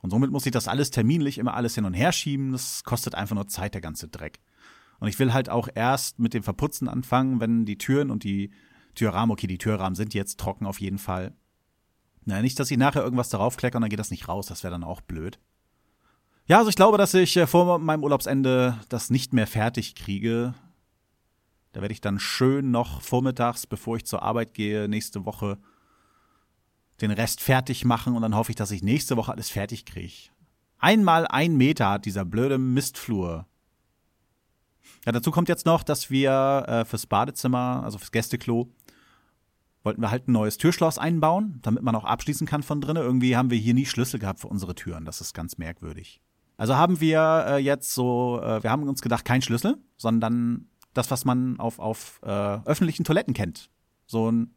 Und 0.00 0.10
somit 0.10 0.30
muss 0.30 0.46
ich 0.46 0.52
das 0.52 0.68
alles 0.68 0.90
terminlich 0.90 1.38
immer 1.38 1.54
alles 1.54 1.74
hin 1.74 1.84
und 1.84 1.94
her 1.94 2.12
schieben. 2.12 2.52
Das 2.52 2.84
kostet 2.84 3.14
einfach 3.14 3.34
nur 3.34 3.48
Zeit, 3.48 3.74
der 3.74 3.80
ganze 3.80 4.08
Dreck. 4.08 4.38
Und 5.00 5.08
ich 5.08 5.18
will 5.18 5.32
halt 5.32 5.48
auch 5.48 5.68
erst 5.74 6.18
mit 6.18 6.34
dem 6.34 6.42
Verputzen 6.42 6.88
anfangen, 6.88 7.40
wenn 7.40 7.64
die 7.64 7.78
Türen 7.78 8.10
und 8.10 8.24
die 8.24 8.50
Türrahmen, 8.94 9.32
okay, 9.32 9.46
die 9.46 9.58
Türrahmen 9.58 9.94
sind 9.94 10.14
jetzt 10.14 10.40
trocken 10.40 10.66
auf 10.66 10.80
jeden 10.80 10.98
Fall. 10.98 11.34
Na, 12.24 12.42
nicht, 12.42 12.58
dass 12.58 12.70
ich 12.70 12.78
nachher 12.78 13.02
irgendwas 13.02 13.28
darauf 13.28 13.56
klecke 13.56 13.76
und 13.76 13.82
dann 13.82 13.90
geht 13.90 14.00
das 14.00 14.10
nicht 14.10 14.28
raus, 14.28 14.46
das 14.46 14.62
wäre 14.62 14.72
dann 14.72 14.84
auch 14.84 15.00
blöd. 15.00 15.38
Ja, 16.46 16.58
also 16.58 16.70
ich 16.70 16.76
glaube, 16.76 16.98
dass 16.98 17.14
ich 17.14 17.36
äh, 17.36 17.46
vor 17.46 17.78
meinem 17.78 18.02
Urlaubsende 18.02 18.78
das 18.88 19.10
nicht 19.10 19.32
mehr 19.32 19.46
fertig 19.46 19.94
kriege. 19.94 20.54
Da 21.72 21.80
werde 21.80 21.92
ich 21.92 22.00
dann 22.00 22.18
schön 22.18 22.70
noch 22.70 23.02
vormittags, 23.02 23.66
bevor 23.66 23.96
ich 23.96 24.06
zur 24.06 24.22
Arbeit 24.22 24.54
gehe, 24.54 24.88
nächste 24.88 25.24
Woche 25.24 25.58
den 27.00 27.10
Rest 27.10 27.40
fertig 27.40 27.84
machen 27.84 28.16
und 28.16 28.22
dann 28.22 28.34
hoffe 28.34 28.50
ich, 28.50 28.56
dass 28.56 28.72
ich 28.72 28.82
nächste 28.82 29.16
Woche 29.16 29.32
alles 29.32 29.50
fertig 29.50 29.86
kriege. 29.86 30.30
Einmal 30.78 31.26
ein 31.26 31.56
Meter 31.56 31.90
hat 31.90 32.04
dieser 32.04 32.24
blöde 32.24 32.58
Mistflur 32.58 33.46
ja, 35.04 35.12
dazu 35.12 35.30
kommt 35.30 35.48
jetzt 35.48 35.66
noch, 35.66 35.82
dass 35.82 36.10
wir 36.10 36.64
äh, 36.66 36.84
fürs 36.84 37.06
Badezimmer, 37.06 37.82
also 37.84 37.98
fürs 37.98 38.12
Gästeklo, 38.12 38.70
wollten 39.82 40.02
wir 40.02 40.10
halt 40.10 40.28
ein 40.28 40.32
neues 40.32 40.58
Türschloss 40.58 40.98
einbauen, 40.98 41.60
damit 41.62 41.82
man 41.82 41.94
auch 41.94 42.04
abschließen 42.04 42.46
kann 42.46 42.62
von 42.62 42.80
drinnen. 42.80 43.02
Irgendwie 43.02 43.36
haben 43.36 43.50
wir 43.50 43.58
hier 43.58 43.74
nie 43.74 43.86
Schlüssel 43.86 44.18
gehabt 44.18 44.40
für 44.40 44.48
unsere 44.48 44.74
Türen. 44.74 45.04
Das 45.04 45.20
ist 45.20 45.34
ganz 45.34 45.56
merkwürdig. 45.56 46.20
Also 46.56 46.76
haben 46.76 47.00
wir 47.00 47.44
äh, 47.48 47.56
jetzt 47.58 47.94
so, 47.94 48.40
äh, 48.42 48.62
wir 48.62 48.70
haben 48.70 48.88
uns 48.88 49.00
gedacht, 49.00 49.24
kein 49.24 49.42
Schlüssel, 49.42 49.78
sondern 49.96 50.68
das, 50.92 51.10
was 51.10 51.24
man 51.24 51.60
auf, 51.60 51.78
auf 51.78 52.20
äh, 52.22 52.28
öffentlichen 52.28 53.04
Toiletten 53.04 53.32
kennt. 53.32 53.70
So 54.06 54.30
ein 54.30 54.54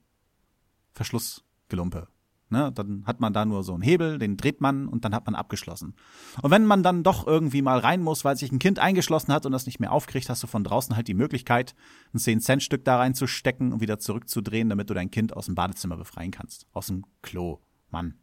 Verschlussgelumpe. 0.93 2.07
Ne, 2.51 2.69
dann 2.75 3.05
hat 3.05 3.21
man 3.21 3.31
da 3.31 3.45
nur 3.45 3.63
so 3.63 3.73
einen 3.73 3.81
Hebel, 3.81 4.19
den 4.19 4.35
dreht 4.35 4.59
man 4.59 4.89
und 4.89 5.05
dann 5.05 5.15
hat 5.15 5.25
man 5.25 5.35
abgeschlossen. 5.35 5.95
Und 6.41 6.51
wenn 6.51 6.65
man 6.65 6.83
dann 6.83 7.01
doch 7.01 7.25
irgendwie 7.25 7.61
mal 7.61 7.79
rein 7.79 8.01
muss, 8.01 8.25
weil 8.25 8.35
sich 8.35 8.51
ein 8.51 8.59
Kind 8.59 8.77
eingeschlossen 8.77 9.31
hat 9.31 9.45
und 9.45 9.53
das 9.53 9.65
nicht 9.65 9.79
mehr 9.79 9.93
aufkriegt, 9.93 10.29
hast 10.29 10.43
du 10.43 10.47
von 10.47 10.65
draußen 10.65 10.97
halt 10.97 11.07
die 11.07 11.13
Möglichkeit, 11.13 11.75
ein 12.13 12.17
10-Cent-Stück 12.17 12.83
da 12.83 12.97
reinzustecken 12.97 13.71
und 13.71 13.79
wieder 13.79 13.99
zurückzudrehen, 13.99 14.67
damit 14.67 14.89
du 14.89 14.93
dein 14.93 15.09
Kind 15.09 15.33
aus 15.33 15.45
dem 15.45 15.55
Badezimmer 15.55 15.95
befreien 15.95 16.31
kannst. 16.31 16.67
Aus 16.73 16.87
dem 16.87 17.05
Klo. 17.21 17.59
Mann. 17.89 18.15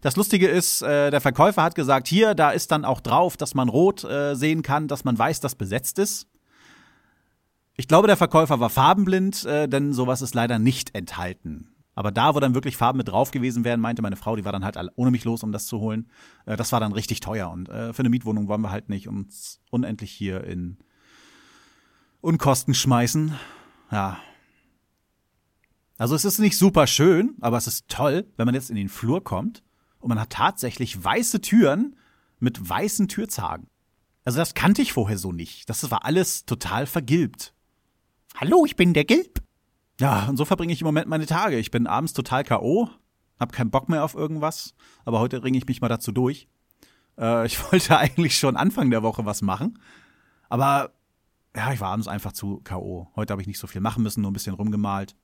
Das 0.00 0.16
Lustige 0.16 0.48
ist, 0.48 0.82
äh, 0.82 1.10
der 1.10 1.20
Verkäufer 1.20 1.62
hat 1.62 1.74
gesagt, 1.74 2.06
hier, 2.08 2.34
da 2.34 2.50
ist 2.50 2.70
dann 2.70 2.84
auch 2.84 3.00
drauf, 3.00 3.36
dass 3.36 3.54
man 3.54 3.68
rot 3.68 4.04
äh, 4.04 4.34
sehen 4.34 4.62
kann, 4.62 4.88
dass 4.88 5.04
man 5.04 5.18
weiß, 5.18 5.40
dass 5.40 5.54
besetzt 5.54 5.98
ist. 5.98 6.28
Ich 7.74 7.88
glaube, 7.88 8.06
der 8.06 8.16
Verkäufer 8.16 8.60
war 8.60 8.70
farbenblind, 8.70 9.44
äh, 9.44 9.68
denn 9.68 9.92
sowas 9.92 10.22
ist 10.22 10.34
leider 10.34 10.58
nicht 10.58 10.94
enthalten. 10.94 11.71
Aber 11.94 12.10
da, 12.10 12.34
wo 12.34 12.40
dann 12.40 12.54
wirklich 12.54 12.76
Farben 12.76 12.98
mit 12.98 13.08
drauf 13.08 13.30
gewesen 13.30 13.64
wären, 13.64 13.80
meinte 13.80 14.02
meine 14.02 14.16
Frau, 14.16 14.36
die 14.36 14.44
war 14.44 14.52
dann 14.52 14.64
halt 14.64 14.78
ohne 14.96 15.10
mich 15.10 15.24
los, 15.24 15.42
um 15.42 15.52
das 15.52 15.66
zu 15.66 15.80
holen. 15.80 16.08
Äh, 16.46 16.56
das 16.56 16.72
war 16.72 16.80
dann 16.80 16.92
richtig 16.92 17.20
teuer. 17.20 17.50
Und 17.50 17.68
äh, 17.68 17.92
für 17.92 18.00
eine 18.00 18.08
Mietwohnung 18.08 18.48
wollen 18.48 18.62
wir 18.62 18.70
halt 18.70 18.88
nicht 18.88 19.08
uns 19.08 19.60
unendlich 19.70 20.10
hier 20.10 20.44
in 20.44 20.78
Unkosten 22.20 22.72
schmeißen. 22.72 23.34
Ja. 23.90 24.18
Also 25.98 26.14
es 26.14 26.24
ist 26.24 26.38
nicht 26.38 26.56
super 26.56 26.86
schön, 26.86 27.36
aber 27.40 27.58
es 27.58 27.66
ist 27.66 27.88
toll, 27.88 28.26
wenn 28.36 28.46
man 28.46 28.54
jetzt 28.54 28.70
in 28.70 28.76
den 28.76 28.88
Flur 28.88 29.22
kommt 29.22 29.62
und 30.00 30.08
man 30.08 30.20
hat 30.20 30.30
tatsächlich 30.30 31.02
weiße 31.02 31.40
Türen 31.40 31.96
mit 32.40 32.68
weißen 32.68 33.08
Türzagen. 33.08 33.68
Also 34.24 34.38
das 34.38 34.54
kannte 34.54 34.82
ich 34.82 34.92
vorher 34.92 35.18
so 35.18 35.32
nicht. 35.32 35.68
Das 35.68 35.90
war 35.90 36.04
alles 36.04 36.46
total 36.46 36.86
vergilbt. 36.86 37.54
Hallo, 38.36 38.64
ich 38.64 38.76
bin 38.76 38.94
der 38.94 39.04
Gilb. 39.04 39.41
Ja, 40.02 40.26
und 40.28 40.36
so 40.36 40.44
verbringe 40.44 40.72
ich 40.72 40.80
im 40.80 40.86
Moment 40.86 41.06
meine 41.06 41.26
Tage. 41.26 41.56
Ich 41.58 41.70
bin 41.70 41.86
abends 41.86 42.12
total 42.12 42.42
K.O., 42.42 42.90
hab 43.38 43.52
keinen 43.52 43.70
Bock 43.70 43.88
mehr 43.88 44.02
auf 44.02 44.16
irgendwas, 44.16 44.74
aber 45.04 45.20
heute 45.20 45.44
ringe 45.44 45.56
ich 45.56 45.66
mich 45.68 45.80
mal 45.80 45.86
dazu 45.86 46.10
durch. 46.10 46.48
Äh, 47.16 47.46
ich 47.46 47.62
wollte 47.72 47.96
eigentlich 47.96 48.36
schon 48.36 48.56
Anfang 48.56 48.90
der 48.90 49.04
Woche 49.04 49.26
was 49.26 49.42
machen, 49.42 49.78
aber 50.48 50.90
ja, 51.54 51.72
ich 51.72 51.78
war 51.80 51.92
abends 51.92 52.08
einfach 52.08 52.32
zu 52.32 52.60
K.O. 52.64 53.12
Heute 53.14 53.30
habe 53.30 53.42
ich 53.42 53.46
nicht 53.46 53.60
so 53.60 53.68
viel 53.68 53.80
machen 53.80 54.02
müssen, 54.02 54.22
nur 54.22 54.32
ein 54.32 54.34
bisschen 54.34 54.54
rumgemalt. 54.54 55.14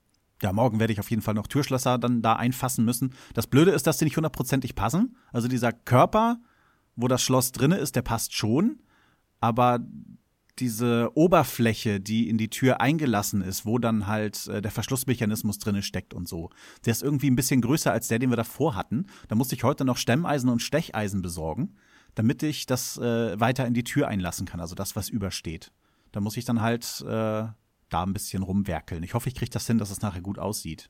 Ja, 0.41 0.53
morgen 0.53 0.79
werde 0.79 0.93
ich 0.93 1.01
auf 1.01 1.09
jeden 1.09 1.23
Fall 1.23 1.33
noch 1.33 1.47
Türschlösser 1.47 1.97
dann 1.97 2.21
da 2.21 2.37
einfassen 2.37 2.85
müssen. 2.85 3.13
Das 3.33 3.47
Blöde 3.47 3.71
ist, 3.71 3.85
dass 3.85 3.97
die 3.97 4.05
nicht 4.05 4.15
hundertprozentig 4.15 4.75
passen. 4.75 5.17
Also 5.33 5.49
dieser 5.49 5.73
Körper, 5.73 6.39
wo 6.95 7.09
das 7.09 7.21
Schloss 7.21 7.51
drinne 7.51 7.75
ist, 7.75 7.97
der 7.97 8.01
passt 8.01 8.33
schon. 8.33 8.79
Aber 9.41 9.79
diese 10.59 11.11
Oberfläche, 11.15 11.99
die 11.99 12.29
in 12.29 12.37
die 12.37 12.49
Tür 12.49 12.81
eingelassen 12.81 13.41
ist, 13.41 13.65
wo 13.65 13.77
dann 13.77 14.07
halt 14.07 14.47
äh, 14.47 14.61
der 14.61 14.71
Verschlussmechanismus 14.71 15.59
drinne 15.59 15.83
steckt 15.83 16.13
und 16.13 16.27
so, 16.27 16.49
der 16.85 16.91
ist 16.91 17.03
irgendwie 17.03 17.29
ein 17.29 17.35
bisschen 17.35 17.61
größer 17.61 17.91
als 17.91 18.07
der, 18.07 18.19
den 18.19 18.29
wir 18.29 18.37
davor 18.37 18.75
hatten. 18.75 19.07
Da 19.27 19.35
musste 19.35 19.55
ich 19.55 19.63
heute 19.63 19.85
noch 19.85 19.97
Stemmeisen 19.97 20.49
und 20.49 20.61
Stecheisen 20.61 21.21
besorgen, 21.21 21.75
damit 22.15 22.43
ich 22.43 22.65
das 22.65 22.97
äh, 22.97 23.39
weiter 23.39 23.65
in 23.65 23.73
die 23.73 23.83
Tür 23.83 24.07
einlassen 24.07 24.45
kann, 24.45 24.59
also 24.59 24.75
das, 24.75 24.95
was 24.95 25.09
übersteht. 25.09 25.71
Da 26.11 26.21
muss 26.21 26.37
ich 26.37 26.45
dann 26.45 26.61
halt 26.61 27.01
äh, 27.01 27.47
da 27.89 28.03
ein 28.03 28.13
bisschen 28.13 28.43
rumwerkeln. 28.43 29.03
Ich 29.03 29.13
hoffe, 29.13 29.29
ich 29.29 29.35
kriege 29.35 29.51
das 29.51 29.67
hin, 29.67 29.77
dass 29.77 29.91
es 29.91 30.01
nachher 30.01 30.21
gut 30.21 30.39
aussieht. 30.39 30.89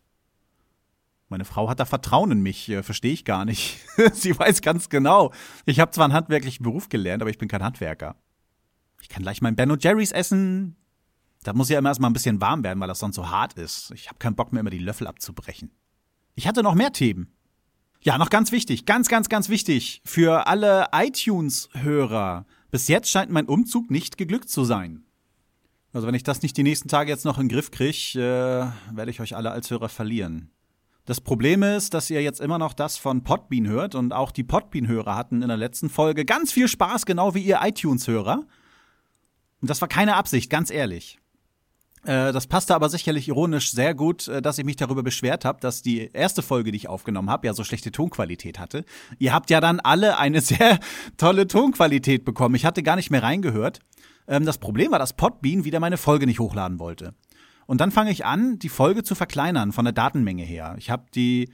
Meine 1.30 1.46
Frau 1.46 1.70
hat 1.70 1.80
da 1.80 1.86
Vertrauen 1.86 2.32
in 2.32 2.42
mich, 2.42 2.70
äh, 2.70 2.84
verstehe 2.84 3.14
ich 3.14 3.26
gar 3.26 3.46
nicht. 3.46 3.78
Sie 4.14 4.38
weiß 4.38 4.62
ganz 4.62 4.90
genau. 4.90 5.32
Ich 5.66 5.80
habe 5.80 5.92
zwar 5.92 6.06
einen 6.06 6.14
handwerklichen 6.14 6.64
Beruf 6.64 6.90
gelernt, 6.90 7.22
aber 7.22 7.30
ich 7.30 7.38
bin 7.38 7.48
kein 7.48 7.64
Handwerker. 7.64 8.16
Ich 9.02 9.10
kann 9.10 9.24
gleich 9.24 9.42
mein 9.42 9.56
Ben 9.56 9.76
Jerry's 9.80 10.12
essen. 10.12 10.76
Da 11.44 11.54
muss 11.54 11.70
ja 11.70 11.80
immer 11.80 11.90
erstmal 11.90 12.10
ein 12.10 12.14
bisschen 12.14 12.42
warm 12.42 12.64
werden, 12.64 12.80
weil 12.80 12.88
das 12.88 13.00
sonst 13.00 13.16
so 13.16 13.30
hart 13.30 13.54
ist. 13.54 13.92
Ich 13.96 14.08
habe 14.08 14.20
keinen 14.20 14.36
Bock 14.36 14.52
mehr, 14.52 14.60
immer 14.60 14.70
die 14.70 14.80
Löffel 14.80 15.08
abzubrechen. 15.08 15.72
Ich 16.36 16.48
hatte 16.48 16.64
noch 16.64 16.76
mehr 16.76 16.92
Themen. 16.92 17.34
Ja, 18.02 18.18
noch 18.18 18.30
ganz 18.30 18.52
wichtig, 18.52 18.86
ganz, 18.86 19.10
ganz, 19.10 19.28
ganz 19.28 19.50
wichtig 19.50 20.02
für 20.06 20.48
alle 20.48 20.88
iTunes-Hörer. 20.94 22.46
Bis 22.72 22.88
jetzt 22.88 23.10
scheint 23.10 23.32
mein 23.32 23.48
Umzug 23.48 23.92
nicht 23.92 24.18
geglückt 24.18 24.50
zu 24.50 24.64
sein. 24.64 25.04
Also 25.92 26.08
wenn 26.08 26.16
ich 26.16 26.24
das 26.24 26.42
nicht 26.42 26.56
die 26.56 26.64
nächsten 26.64 26.88
Tage 26.88 27.10
jetzt 27.10 27.26
noch 27.26 27.38
in 27.38 27.48
den 27.48 27.56
Griff 27.56 27.72
kriege, 27.72 28.14
äh, 28.16 28.96
werde 28.96 29.12
ich 29.12 29.20
euch 29.20 29.36
alle 29.36 29.52
als 29.52 29.70
Hörer 29.70 29.90
verlieren. 29.90 30.52
Das 31.06 31.20
Problem 31.20 31.64
ist, 31.64 31.96
dass 31.96 32.10
ihr 32.10 32.22
jetzt 32.22 32.40
immer 32.40 32.60
noch 32.60 32.74
das 32.74 32.96
von 32.96 33.24
Podbean 33.24 33.68
hört 33.68 33.96
und 33.96 34.14
auch 34.14 34.32
die 34.32 34.44
Podbean-Hörer 34.44 35.16
hatten 35.16 35.42
in 35.42 35.48
der 35.48 35.58
letzten 35.58 35.90
Folge 35.90 36.24
ganz 36.24 36.52
viel 36.52 36.68
Spaß, 36.68 37.06
genau 37.06 37.34
wie 37.34 37.42
ihr 37.42 37.60
iTunes-Hörer. 37.64 38.46
Und 39.62 39.70
das 39.70 39.82
war 39.82 39.88
keine 39.88 40.16
Absicht, 40.16 40.50
ganz 40.50 40.72
ehrlich. 40.72 41.20
Äh, 42.04 42.32
das 42.32 42.48
passte 42.48 42.76
aber 42.76 42.90
sicherlich 42.90 43.28
ironisch 43.28 43.72
sehr 43.72 43.94
gut, 43.94 44.28
äh, 44.28 44.42
dass 44.42 44.58
ich 44.58 44.66
mich 44.66 44.78
darüber 44.78 45.04
beschwert 45.04 45.44
habe, 45.46 45.60
dass 45.60 45.82
die 45.82 46.10
erste 46.14 46.42
Folge, 46.42 46.72
die 46.72 46.78
ich 46.78 46.88
aufgenommen 46.88 47.30
habe, 47.30 47.48
ja 47.48 47.54
so 47.54 47.64
schlechte 47.64 47.92
Tonqualität 47.92 48.60
hatte. 48.60 48.86
Ihr 49.18 49.34
habt 49.34 49.50
ja 49.50 49.60
dann 49.60 49.80
alle 49.80 50.18
eine 50.18 50.42
sehr 50.42 50.80
tolle 51.18 51.48
Tonqualität 51.48 52.24
bekommen. 52.26 52.56
Ich 52.56 52.66
hatte 52.66 52.84
gar 52.84 52.96
nicht 52.96 53.12
mehr 53.12 53.24
reingehört. 53.24 53.80
Ähm, 54.28 54.46
das 54.46 54.58
Problem 54.58 54.92
war, 54.92 55.00
dass 55.00 55.14
Podbean 55.14 55.66
wieder 55.66 55.80
meine 55.80 55.98
Folge 55.98 56.26
nicht 56.26 56.40
hochladen 56.40 56.80
wollte. 56.80 57.14
Und 57.66 57.82
dann 57.82 57.92
fange 57.92 58.12
ich 58.12 58.26
an, 58.26 58.58
die 58.58 58.70
Folge 58.70 59.04
zu 59.04 59.14
verkleinern 59.14 59.74
von 59.74 59.86
der 59.86 59.92
Datenmenge 59.92 60.44
her. 60.44 60.76
Ich 60.80 60.90
habe 60.90 61.06
die, 61.14 61.54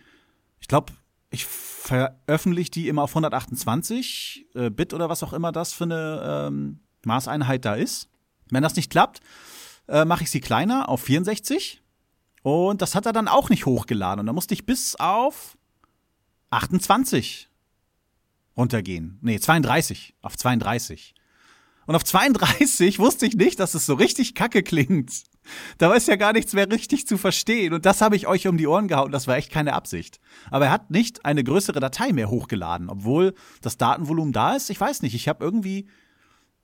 ich 0.60 0.68
glaube, 0.68 0.94
ich 1.30 1.46
veröffentliche 1.46 2.72
die 2.72 2.88
immer 2.88 3.04
auf 3.04 3.12
128 3.12 4.48
äh, 4.56 4.70
Bit 4.70 4.94
oder 4.94 5.10
was 5.10 5.24
auch 5.24 5.34
immer 5.34 5.52
das 5.52 5.74
für 5.74 5.84
eine 5.84 6.48
ähm, 6.48 6.80
Maßeinheit 7.06 7.66
da 7.66 7.76
ist. 7.76 8.10
Wenn 8.50 8.64
das 8.64 8.76
nicht 8.76 8.92
klappt, 8.92 9.22
äh, 9.88 10.06
mache 10.06 10.24
ich 10.24 10.32
sie 10.32 10.42
kleiner 10.42 10.90
auf 10.90 11.02
64. 11.02 11.82
Und 12.44 12.82
das 12.82 12.94
hat 12.94 13.06
er 13.06 13.14
dann 13.14 13.28
auch 13.28 13.50
nicht 13.50 13.66
hochgeladen. 13.66 14.20
Und 14.20 14.26
da 14.28 14.34
musste 14.34 14.54
ich 14.54 14.66
bis 14.66 14.96
auf 14.96 15.58
28 16.52 17.50
runtergehen. 18.56 19.18
Nee, 19.22 19.40
32. 19.40 20.14
Auf 20.22 20.38
32. 20.38 21.16
Und 21.88 21.96
auf 21.96 22.04
32 22.04 23.00
wusste 23.00 23.26
ich 23.26 23.36
nicht, 23.36 23.60
dass 23.60 23.74
es 23.74 23.86
so 23.86 23.94
richtig 23.96 24.36
kacke 24.36 24.64
klingt. 24.64 25.24
Da 25.78 25.94
es 25.96 26.08
ja 26.08 26.16
gar 26.16 26.34
nichts 26.34 26.54
mehr 26.54 26.70
richtig 26.70 27.08
zu 27.08 27.18
verstehen. 27.18 27.74
Und 27.74 27.86
das 27.86 28.02
habe 28.02 28.16
ich 28.16 28.26
euch 28.26 28.48
um 28.48 28.58
die 28.58 28.68
Ohren 28.68 28.88
gehauen. 28.88 29.12
Das 29.12 29.28
war 29.28 29.38
echt 29.38 29.52
keine 29.52 29.74
Absicht. 29.74 30.20
Aber 30.50 30.66
er 30.66 30.72
hat 30.72 30.90
nicht 30.90 31.26
eine 31.26 31.44
größere 31.44 31.80
Datei 31.80 32.14
mehr 32.14 32.30
hochgeladen, 32.30 32.90
obwohl 32.90 33.36
das 33.62 33.78
Datenvolumen 33.78 34.34
da 34.34 34.56
ist. 34.56 34.70
Ich 34.70 34.80
weiß 34.80 35.04
nicht. 35.04 35.14
Ich 35.14 35.28
habe 35.28 35.44
irgendwie 35.44 35.88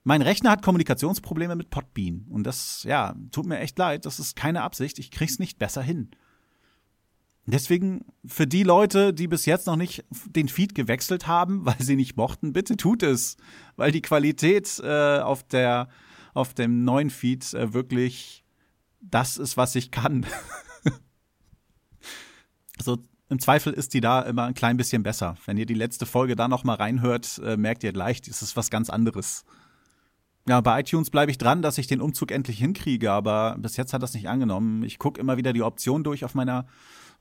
mein 0.04 0.22
Rechner 0.22 0.50
hat 0.50 0.62
Kommunikationsprobleme 0.62 1.54
mit 1.54 1.70
Podbean. 1.70 2.26
Und 2.28 2.44
das, 2.44 2.82
ja, 2.84 3.14
tut 3.30 3.46
mir 3.46 3.60
echt 3.60 3.78
leid. 3.78 4.04
Das 4.04 4.18
ist 4.18 4.36
keine 4.36 4.62
Absicht. 4.62 4.98
Ich 4.98 5.10
krieg's 5.10 5.38
nicht 5.38 5.58
besser 5.58 5.82
hin. 5.82 6.10
Deswegen, 7.46 8.04
für 8.24 8.46
die 8.46 8.62
Leute, 8.62 9.12
die 9.12 9.26
bis 9.26 9.46
jetzt 9.46 9.66
noch 9.66 9.76
nicht 9.76 10.04
den 10.26 10.48
Feed 10.48 10.74
gewechselt 10.74 11.26
haben, 11.26 11.64
weil 11.66 11.80
sie 11.80 11.96
nicht 11.96 12.16
mochten, 12.16 12.52
bitte 12.52 12.76
tut 12.76 13.02
es. 13.02 13.36
Weil 13.76 13.92
die 13.92 14.02
Qualität 14.02 14.80
äh, 14.82 15.18
auf, 15.18 15.42
der, 15.44 15.88
auf 16.34 16.54
dem 16.54 16.84
neuen 16.84 17.10
Feed 17.10 17.52
äh, 17.54 17.72
wirklich 17.72 18.44
das 19.00 19.36
ist, 19.36 19.56
was 19.56 19.74
ich 19.74 19.90
kann. 19.90 20.26
so, 22.82 22.98
im 23.28 23.40
Zweifel 23.40 23.72
ist 23.72 23.94
die 23.94 24.00
da 24.00 24.20
immer 24.20 24.44
ein 24.44 24.54
klein 24.54 24.76
bisschen 24.76 25.02
besser. 25.02 25.36
Wenn 25.44 25.56
ihr 25.56 25.66
die 25.66 25.74
letzte 25.74 26.06
Folge 26.06 26.36
da 26.36 26.48
noch 26.48 26.64
mal 26.64 26.74
reinhört, 26.74 27.40
äh, 27.44 27.56
merkt 27.56 27.82
ihr 27.82 27.92
gleich, 27.92 28.20
es 28.28 28.42
ist 28.42 28.56
was 28.56 28.70
ganz 28.70 28.90
anderes. 28.90 29.44
Ja, 30.48 30.60
bei 30.60 30.80
iTunes 30.80 31.10
bleibe 31.10 31.30
ich 31.30 31.38
dran, 31.38 31.62
dass 31.62 31.78
ich 31.78 31.86
den 31.86 32.00
Umzug 32.00 32.32
endlich 32.32 32.58
hinkriege, 32.58 33.12
aber 33.12 33.56
bis 33.58 33.76
jetzt 33.76 33.92
hat 33.92 34.02
das 34.02 34.14
nicht 34.14 34.28
angenommen. 34.28 34.82
Ich 34.82 34.98
gucke 34.98 35.20
immer 35.20 35.36
wieder 35.36 35.52
die 35.52 35.62
Option 35.62 36.02
durch 36.02 36.24
auf 36.24 36.34
meiner 36.34 36.66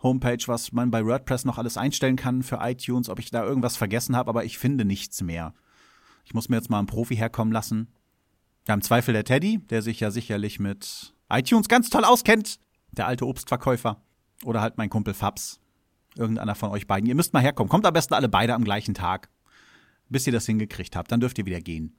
Homepage, 0.02 0.42
was 0.48 0.72
man 0.72 0.90
bei 0.90 1.06
WordPress 1.06 1.46
noch 1.46 1.60
alles 1.60 1.78
einstellen 1.78 2.16
kann 2.16 2.42
für 2.42 2.60
iTunes, 2.62 3.10
ob 3.10 3.20
ich 3.20 3.30
da 3.30 3.44
irgendwas 3.44 3.78
vergessen 3.78 4.16
habe, 4.16 4.30
aber 4.30 4.44
ich 4.44 4.58
finde 4.58 4.86
nichts 4.86 5.22
mehr. 5.22 5.54
Ich 6.26 6.34
muss 6.34 6.50
mir 6.50 6.56
jetzt 6.56 6.72
mal 6.72 6.80
einen 6.80 6.88
Profi 6.88 7.16
herkommen 7.16 7.54
lassen. 7.54 7.90
Ja, 8.68 8.74
im 8.74 8.82
Zweifel 8.82 9.14
der 9.14 9.24
Teddy, 9.24 9.60
der 9.70 9.82
sich 9.82 10.00
ja 10.00 10.10
sicherlich 10.12 10.60
mit 10.60 11.14
iTunes 11.30 11.68
ganz 11.68 11.90
toll 11.90 12.06
auskennt. 12.06 12.60
Der 12.92 13.08
alte 13.08 13.26
Obstverkäufer. 13.26 14.02
Oder 14.44 14.62
halt 14.62 14.78
mein 14.78 14.90
Kumpel 14.90 15.14
Fabs. 15.14 15.60
Irgendeiner 16.16 16.56
von 16.56 16.72
euch 16.72 16.88
beiden. 16.88 17.08
Ihr 17.08 17.16
müsst 17.16 17.34
mal 17.34 17.42
herkommen. 17.42 17.70
Kommt 17.70 17.86
am 17.86 17.94
besten 17.94 18.14
alle 18.14 18.30
beide 18.30 18.54
am 18.54 18.64
gleichen 18.64 18.94
Tag. 18.94 19.30
Bis 20.10 20.28
ihr 20.28 20.34
das 20.34 20.46
hingekriegt 20.46 20.96
habt. 20.96 21.12
Dann 21.12 21.20
dürft 21.20 21.38
ihr 21.38 21.46
wieder 21.46 21.62
gehen. 21.62 21.96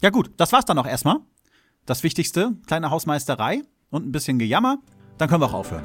Ja 0.00 0.10
gut, 0.10 0.30
das 0.36 0.52
war's 0.52 0.64
dann 0.64 0.78
auch 0.78 0.86
erstmal. 0.86 1.18
Das 1.86 2.02
Wichtigste, 2.02 2.52
kleine 2.66 2.90
Hausmeisterei 2.90 3.62
und 3.90 4.06
ein 4.06 4.12
bisschen 4.12 4.38
Gejammer. 4.38 4.78
Dann 5.16 5.28
können 5.28 5.42
wir 5.42 5.46
auch 5.46 5.54
aufhören. 5.54 5.84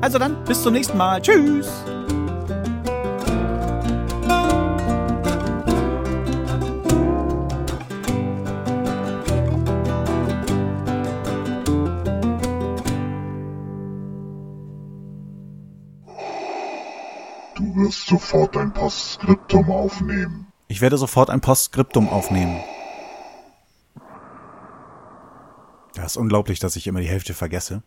Also 0.00 0.18
dann, 0.18 0.42
bis 0.44 0.62
zum 0.62 0.72
nächsten 0.72 0.96
Mal. 0.96 1.20
Tschüss! 1.20 1.68
Du 17.56 17.76
wirst 17.76 18.06
sofort 18.06 18.56
ein 18.56 18.72
Postskriptum 18.72 19.70
aufnehmen. 19.70 20.46
Ich 20.68 20.80
werde 20.80 20.96
sofort 20.96 21.28
ein 21.28 21.40
Postskriptum 21.40 22.08
aufnehmen. 22.08 22.60
Das 25.94 26.12
ist 26.12 26.16
unglaublich, 26.16 26.58
dass 26.58 26.76
ich 26.76 26.86
immer 26.86 27.00
die 27.00 27.08
Hälfte 27.08 27.34
vergesse. 27.34 27.82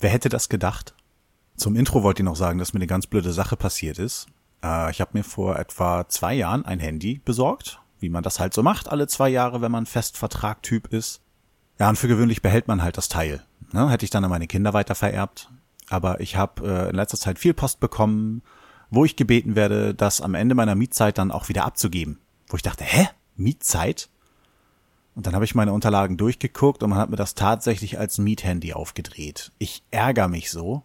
Wer 0.00 0.10
hätte 0.10 0.28
das 0.28 0.48
gedacht? 0.48 0.94
Zum 1.56 1.74
Intro 1.74 2.02
wollte 2.02 2.22
ich 2.22 2.24
noch 2.24 2.36
sagen, 2.36 2.58
dass 2.58 2.72
mir 2.72 2.78
eine 2.78 2.86
ganz 2.86 3.06
blöde 3.06 3.32
Sache 3.32 3.56
passiert 3.56 3.98
ist. 3.98 4.26
Äh, 4.62 4.90
ich 4.90 5.00
habe 5.00 5.10
mir 5.14 5.24
vor 5.24 5.58
etwa 5.58 6.08
zwei 6.08 6.34
Jahren 6.34 6.64
ein 6.64 6.78
Handy 6.78 7.20
besorgt, 7.24 7.80
wie 7.98 8.08
man 8.08 8.22
das 8.22 8.38
halt 8.38 8.54
so 8.54 8.62
macht, 8.62 8.88
alle 8.88 9.08
zwei 9.08 9.28
Jahre, 9.28 9.60
wenn 9.60 9.72
man 9.72 9.86
Festvertrag-Typ 9.86 10.92
ist. 10.92 11.20
Ja, 11.78 11.88
und 11.88 11.96
für 11.96 12.08
gewöhnlich 12.08 12.42
behält 12.42 12.68
man 12.68 12.82
halt 12.82 12.96
das 12.96 13.08
Teil. 13.08 13.42
Ne? 13.72 13.90
Hätte 13.90 14.04
ich 14.04 14.10
dann 14.10 14.24
an 14.24 14.30
meine 14.30 14.46
Kinder 14.46 14.72
weiter 14.72 14.94
vererbt. 14.94 15.50
Aber 15.90 16.20
ich 16.20 16.36
habe 16.36 16.66
äh, 16.66 16.90
in 16.90 16.96
letzter 16.96 17.18
Zeit 17.18 17.38
viel 17.38 17.54
Post 17.54 17.80
bekommen, 17.80 18.42
wo 18.90 19.04
ich 19.04 19.16
gebeten 19.16 19.56
werde, 19.56 19.94
das 19.94 20.20
am 20.20 20.34
Ende 20.34 20.54
meiner 20.54 20.74
Mietzeit 20.74 21.18
dann 21.18 21.30
auch 21.30 21.48
wieder 21.48 21.64
abzugeben. 21.64 22.20
Wo 22.48 22.56
ich 22.56 22.62
dachte, 22.62 22.84
hä? 22.84 23.08
Mietzeit? 23.36 24.08
Und 25.18 25.26
dann 25.26 25.34
habe 25.34 25.44
ich 25.44 25.56
meine 25.56 25.72
Unterlagen 25.72 26.16
durchgeguckt 26.16 26.84
und 26.84 26.90
man 26.90 26.98
hat 27.00 27.10
mir 27.10 27.16
das 27.16 27.34
tatsächlich 27.34 27.98
als 27.98 28.18
Miethandy 28.18 28.72
aufgedreht. 28.72 29.50
Ich 29.58 29.82
ärgere 29.90 30.28
mich 30.28 30.48
so. 30.48 30.84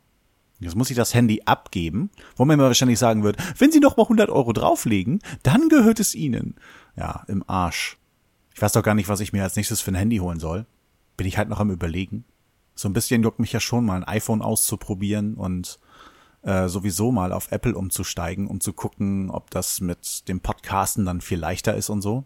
Jetzt 0.59 0.75
muss 0.75 0.89
ich 0.89 0.95
das 0.95 1.13
Handy 1.13 1.43
abgeben, 1.45 2.09
wo 2.35 2.43
man 2.43 2.57
mir 2.57 2.63
wahrscheinlich 2.63 2.97
sagen 2.97 3.21
wird, 3.21 3.37
wenn 3.59 3.71
Sie 3.71 3.79
noch 3.79 3.95
mal 3.95 4.05
100 4.05 4.31
Euro 4.31 4.51
drauflegen, 4.51 5.19
dann 5.43 5.69
gehört 5.69 5.99
es 5.99 6.15
Ihnen. 6.15 6.55
Ja, 6.95 7.23
im 7.27 7.47
Arsch. 7.47 7.99
Ich 8.55 8.59
weiß 8.59 8.71
doch 8.71 8.81
gar 8.81 8.95
nicht, 8.95 9.07
was 9.07 9.19
ich 9.19 9.33
mir 9.33 9.43
als 9.43 9.55
nächstes 9.55 9.81
für 9.81 9.91
ein 9.91 9.95
Handy 9.95 10.17
holen 10.17 10.39
soll. 10.39 10.65
Bin 11.15 11.27
ich 11.27 11.37
halt 11.37 11.49
noch 11.49 11.59
am 11.59 11.69
überlegen. 11.69 12.25
So 12.73 12.89
ein 12.89 12.93
bisschen 12.93 13.21
juckt 13.21 13.37
mich 13.37 13.53
ja 13.53 13.59
schon 13.59 13.85
mal 13.85 13.97
ein 13.97 14.03
iPhone 14.03 14.41
auszuprobieren 14.41 15.35
und 15.35 15.77
äh, 16.41 16.69
sowieso 16.69 17.11
mal 17.11 17.33
auf 17.33 17.51
Apple 17.51 17.75
umzusteigen, 17.75 18.47
um 18.47 18.61
zu 18.61 18.73
gucken, 18.73 19.29
ob 19.29 19.51
das 19.51 19.79
mit 19.79 20.27
dem 20.27 20.39
Podcasten 20.39 21.05
dann 21.05 21.21
viel 21.21 21.37
leichter 21.37 21.75
ist 21.75 21.91
und 21.91 22.01
so. 22.01 22.25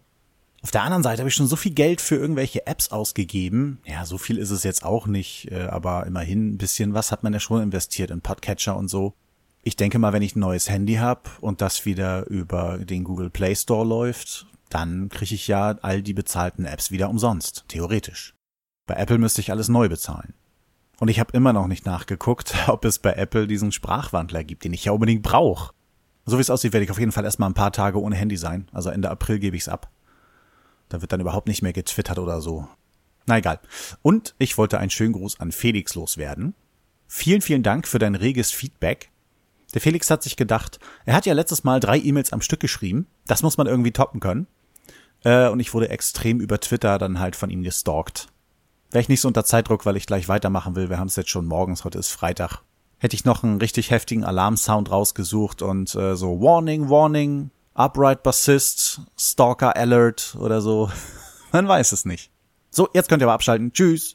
Auf 0.62 0.72
der 0.72 0.82
anderen 0.82 1.02
Seite 1.02 1.20
habe 1.20 1.28
ich 1.28 1.34
schon 1.34 1.46
so 1.46 1.56
viel 1.56 1.72
Geld 1.72 2.00
für 2.00 2.16
irgendwelche 2.16 2.66
Apps 2.66 2.88
ausgegeben. 2.88 3.80
Ja, 3.84 4.04
so 4.04 4.18
viel 4.18 4.38
ist 4.38 4.50
es 4.50 4.64
jetzt 4.64 4.84
auch 4.84 5.06
nicht, 5.06 5.50
äh, 5.52 5.66
aber 5.66 6.06
immerhin 6.06 6.54
ein 6.54 6.58
bisschen 6.58 6.94
was 6.94 7.12
hat 7.12 7.22
man 7.22 7.32
ja 7.32 7.40
schon 7.40 7.62
investiert 7.62 8.10
in 8.10 8.20
Podcatcher 8.20 8.76
und 8.76 8.88
so. 8.88 9.14
Ich 9.62 9.76
denke 9.76 9.98
mal, 9.98 10.12
wenn 10.12 10.22
ich 10.22 10.34
ein 10.34 10.40
neues 10.40 10.68
Handy 10.68 10.94
habe 10.94 11.30
und 11.40 11.60
das 11.60 11.84
wieder 11.84 12.26
über 12.26 12.78
den 12.78 13.04
Google 13.04 13.30
Play 13.30 13.54
Store 13.54 13.86
läuft, 13.86 14.46
dann 14.68 15.08
kriege 15.08 15.34
ich 15.34 15.46
ja 15.46 15.76
all 15.82 16.02
die 16.02 16.14
bezahlten 16.14 16.64
Apps 16.64 16.90
wieder 16.90 17.08
umsonst, 17.08 17.64
theoretisch. 17.68 18.34
Bei 18.86 18.94
Apple 18.94 19.18
müsste 19.18 19.40
ich 19.40 19.50
alles 19.50 19.68
neu 19.68 19.88
bezahlen. 19.88 20.34
Und 20.98 21.08
ich 21.08 21.20
habe 21.20 21.36
immer 21.36 21.52
noch 21.52 21.68
nicht 21.68 21.86
nachgeguckt, 21.86 22.54
ob 22.66 22.84
es 22.84 22.98
bei 22.98 23.12
Apple 23.12 23.46
diesen 23.46 23.70
Sprachwandler 23.70 24.42
gibt, 24.42 24.64
den 24.64 24.72
ich 24.72 24.86
ja 24.86 24.92
unbedingt 24.92 25.22
brauche. 25.22 25.72
So 26.26 26.36
wie 26.36 26.42
es 26.42 26.50
aussieht, 26.50 26.72
werde 26.72 26.84
ich 26.84 26.90
auf 26.90 26.98
jeden 26.98 27.12
Fall 27.12 27.24
erstmal 27.24 27.48
ein 27.48 27.54
paar 27.54 27.72
Tage 27.72 28.00
ohne 28.00 28.16
Handy 28.16 28.36
sein. 28.36 28.68
Also 28.72 28.90
Ende 28.90 29.10
April 29.10 29.38
gebe 29.38 29.56
ich's 29.56 29.68
ab. 29.68 29.90
Da 30.88 31.00
wird 31.00 31.12
dann 31.12 31.20
überhaupt 31.20 31.48
nicht 31.48 31.62
mehr 31.62 31.72
getwittert 31.72 32.18
oder 32.18 32.40
so. 32.40 32.68
Na 33.26 33.38
egal. 33.38 33.60
Und 34.02 34.34
ich 34.38 34.56
wollte 34.56 34.78
einen 34.78 34.90
schönen 34.90 35.12
Gruß 35.12 35.40
an 35.40 35.52
Felix 35.52 35.94
loswerden. 35.94 36.54
Vielen, 37.06 37.42
vielen 37.42 37.62
Dank 37.62 37.86
für 37.86 37.98
dein 37.98 38.14
reges 38.14 38.50
Feedback. 38.50 39.10
Der 39.74 39.82
Felix 39.82 40.10
hat 40.10 40.22
sich 40.22 40.36
gedacht, 40.36 40.78
er 41.04 41.14
hat 41.14 41.26
ja 41.26 41.34
letztes 41.34 41.62
Mal 41.62 41.78
drei 41.80 41.98
E-Mails 41.98 42.32
am 42.32 42.40
Stück 42.40 42.60
geschrieben. 42.60 43.06
Das 43.26 43.42
muss 43.42 43.58
man 43.58 43.66
irgendwie 43.66 43.92
toppen 43.92 44.20
können. 44.20 44.46
Äh, 45.24 45.48
und 45.48 45.60
ich 45.60 45.74
wurde 45.74 45.90
extrem 45.90 46.40
über 46.40 46.60
Twitter 46.60 46.98
dann 46.98 47.18
halt 47.18 47.36
von 47.36 47.50
ihm 47.50 47.62
gestalkt. 47.62 48.28
Wäre 48.90 49.02
ich 49.02 49.08
nicht 49.08 49.20
so 49.20 49.28
unter 49.28 49.44
Zeitdruck, 49.44 49.84
weil 49.84 49.96
ich 49.96 50.06
gleich 50.06 50.28
weitermachen 50.28 50.74
will. 50.74 50.88
Wir 50.88 50.98
haben 50.98 51.08
es 51.08 51.16
jetzt 51.16 51.30
schon 51.30 51.46
morgens, 51.46 51.84
heute 51.84 51.98
ist 51.98 52.08
Freitag. 52.08 52.62
Hätte 52.98 53.14
ich 53.14 53.24
noch 53.24 53.44
einen 53.44 53.58
richtig 53.58 53.90
heftigen 53.90 54.24
Alarmsound 54.24 54.90
rausgesucht 54.90 55.60
und 55.62 55.94
äh, 55.94 56.16
so 56.16 56.40
Warning, 56.40 56.88
Warning, 56.88 57.50
Upright 57.78 58.24
Bassist, 58.24 59.00
Stalker 59.16 59.76
Alert 59.76 60.36
oder 60.40 60.60
so. 60.60 60.90
Man 61.52 61.68
weiß 61.68 61.92
es 61.92 62.04
nicht. 62.04 62.32
So, 62.70 62.88
jetzt 62.92 63.08
könnt 63.08 63.22
ihr 63.22 63.26
aber 63.26 63.34
abschalten. 63.34 63.72
Tschüss. 63.72 64.06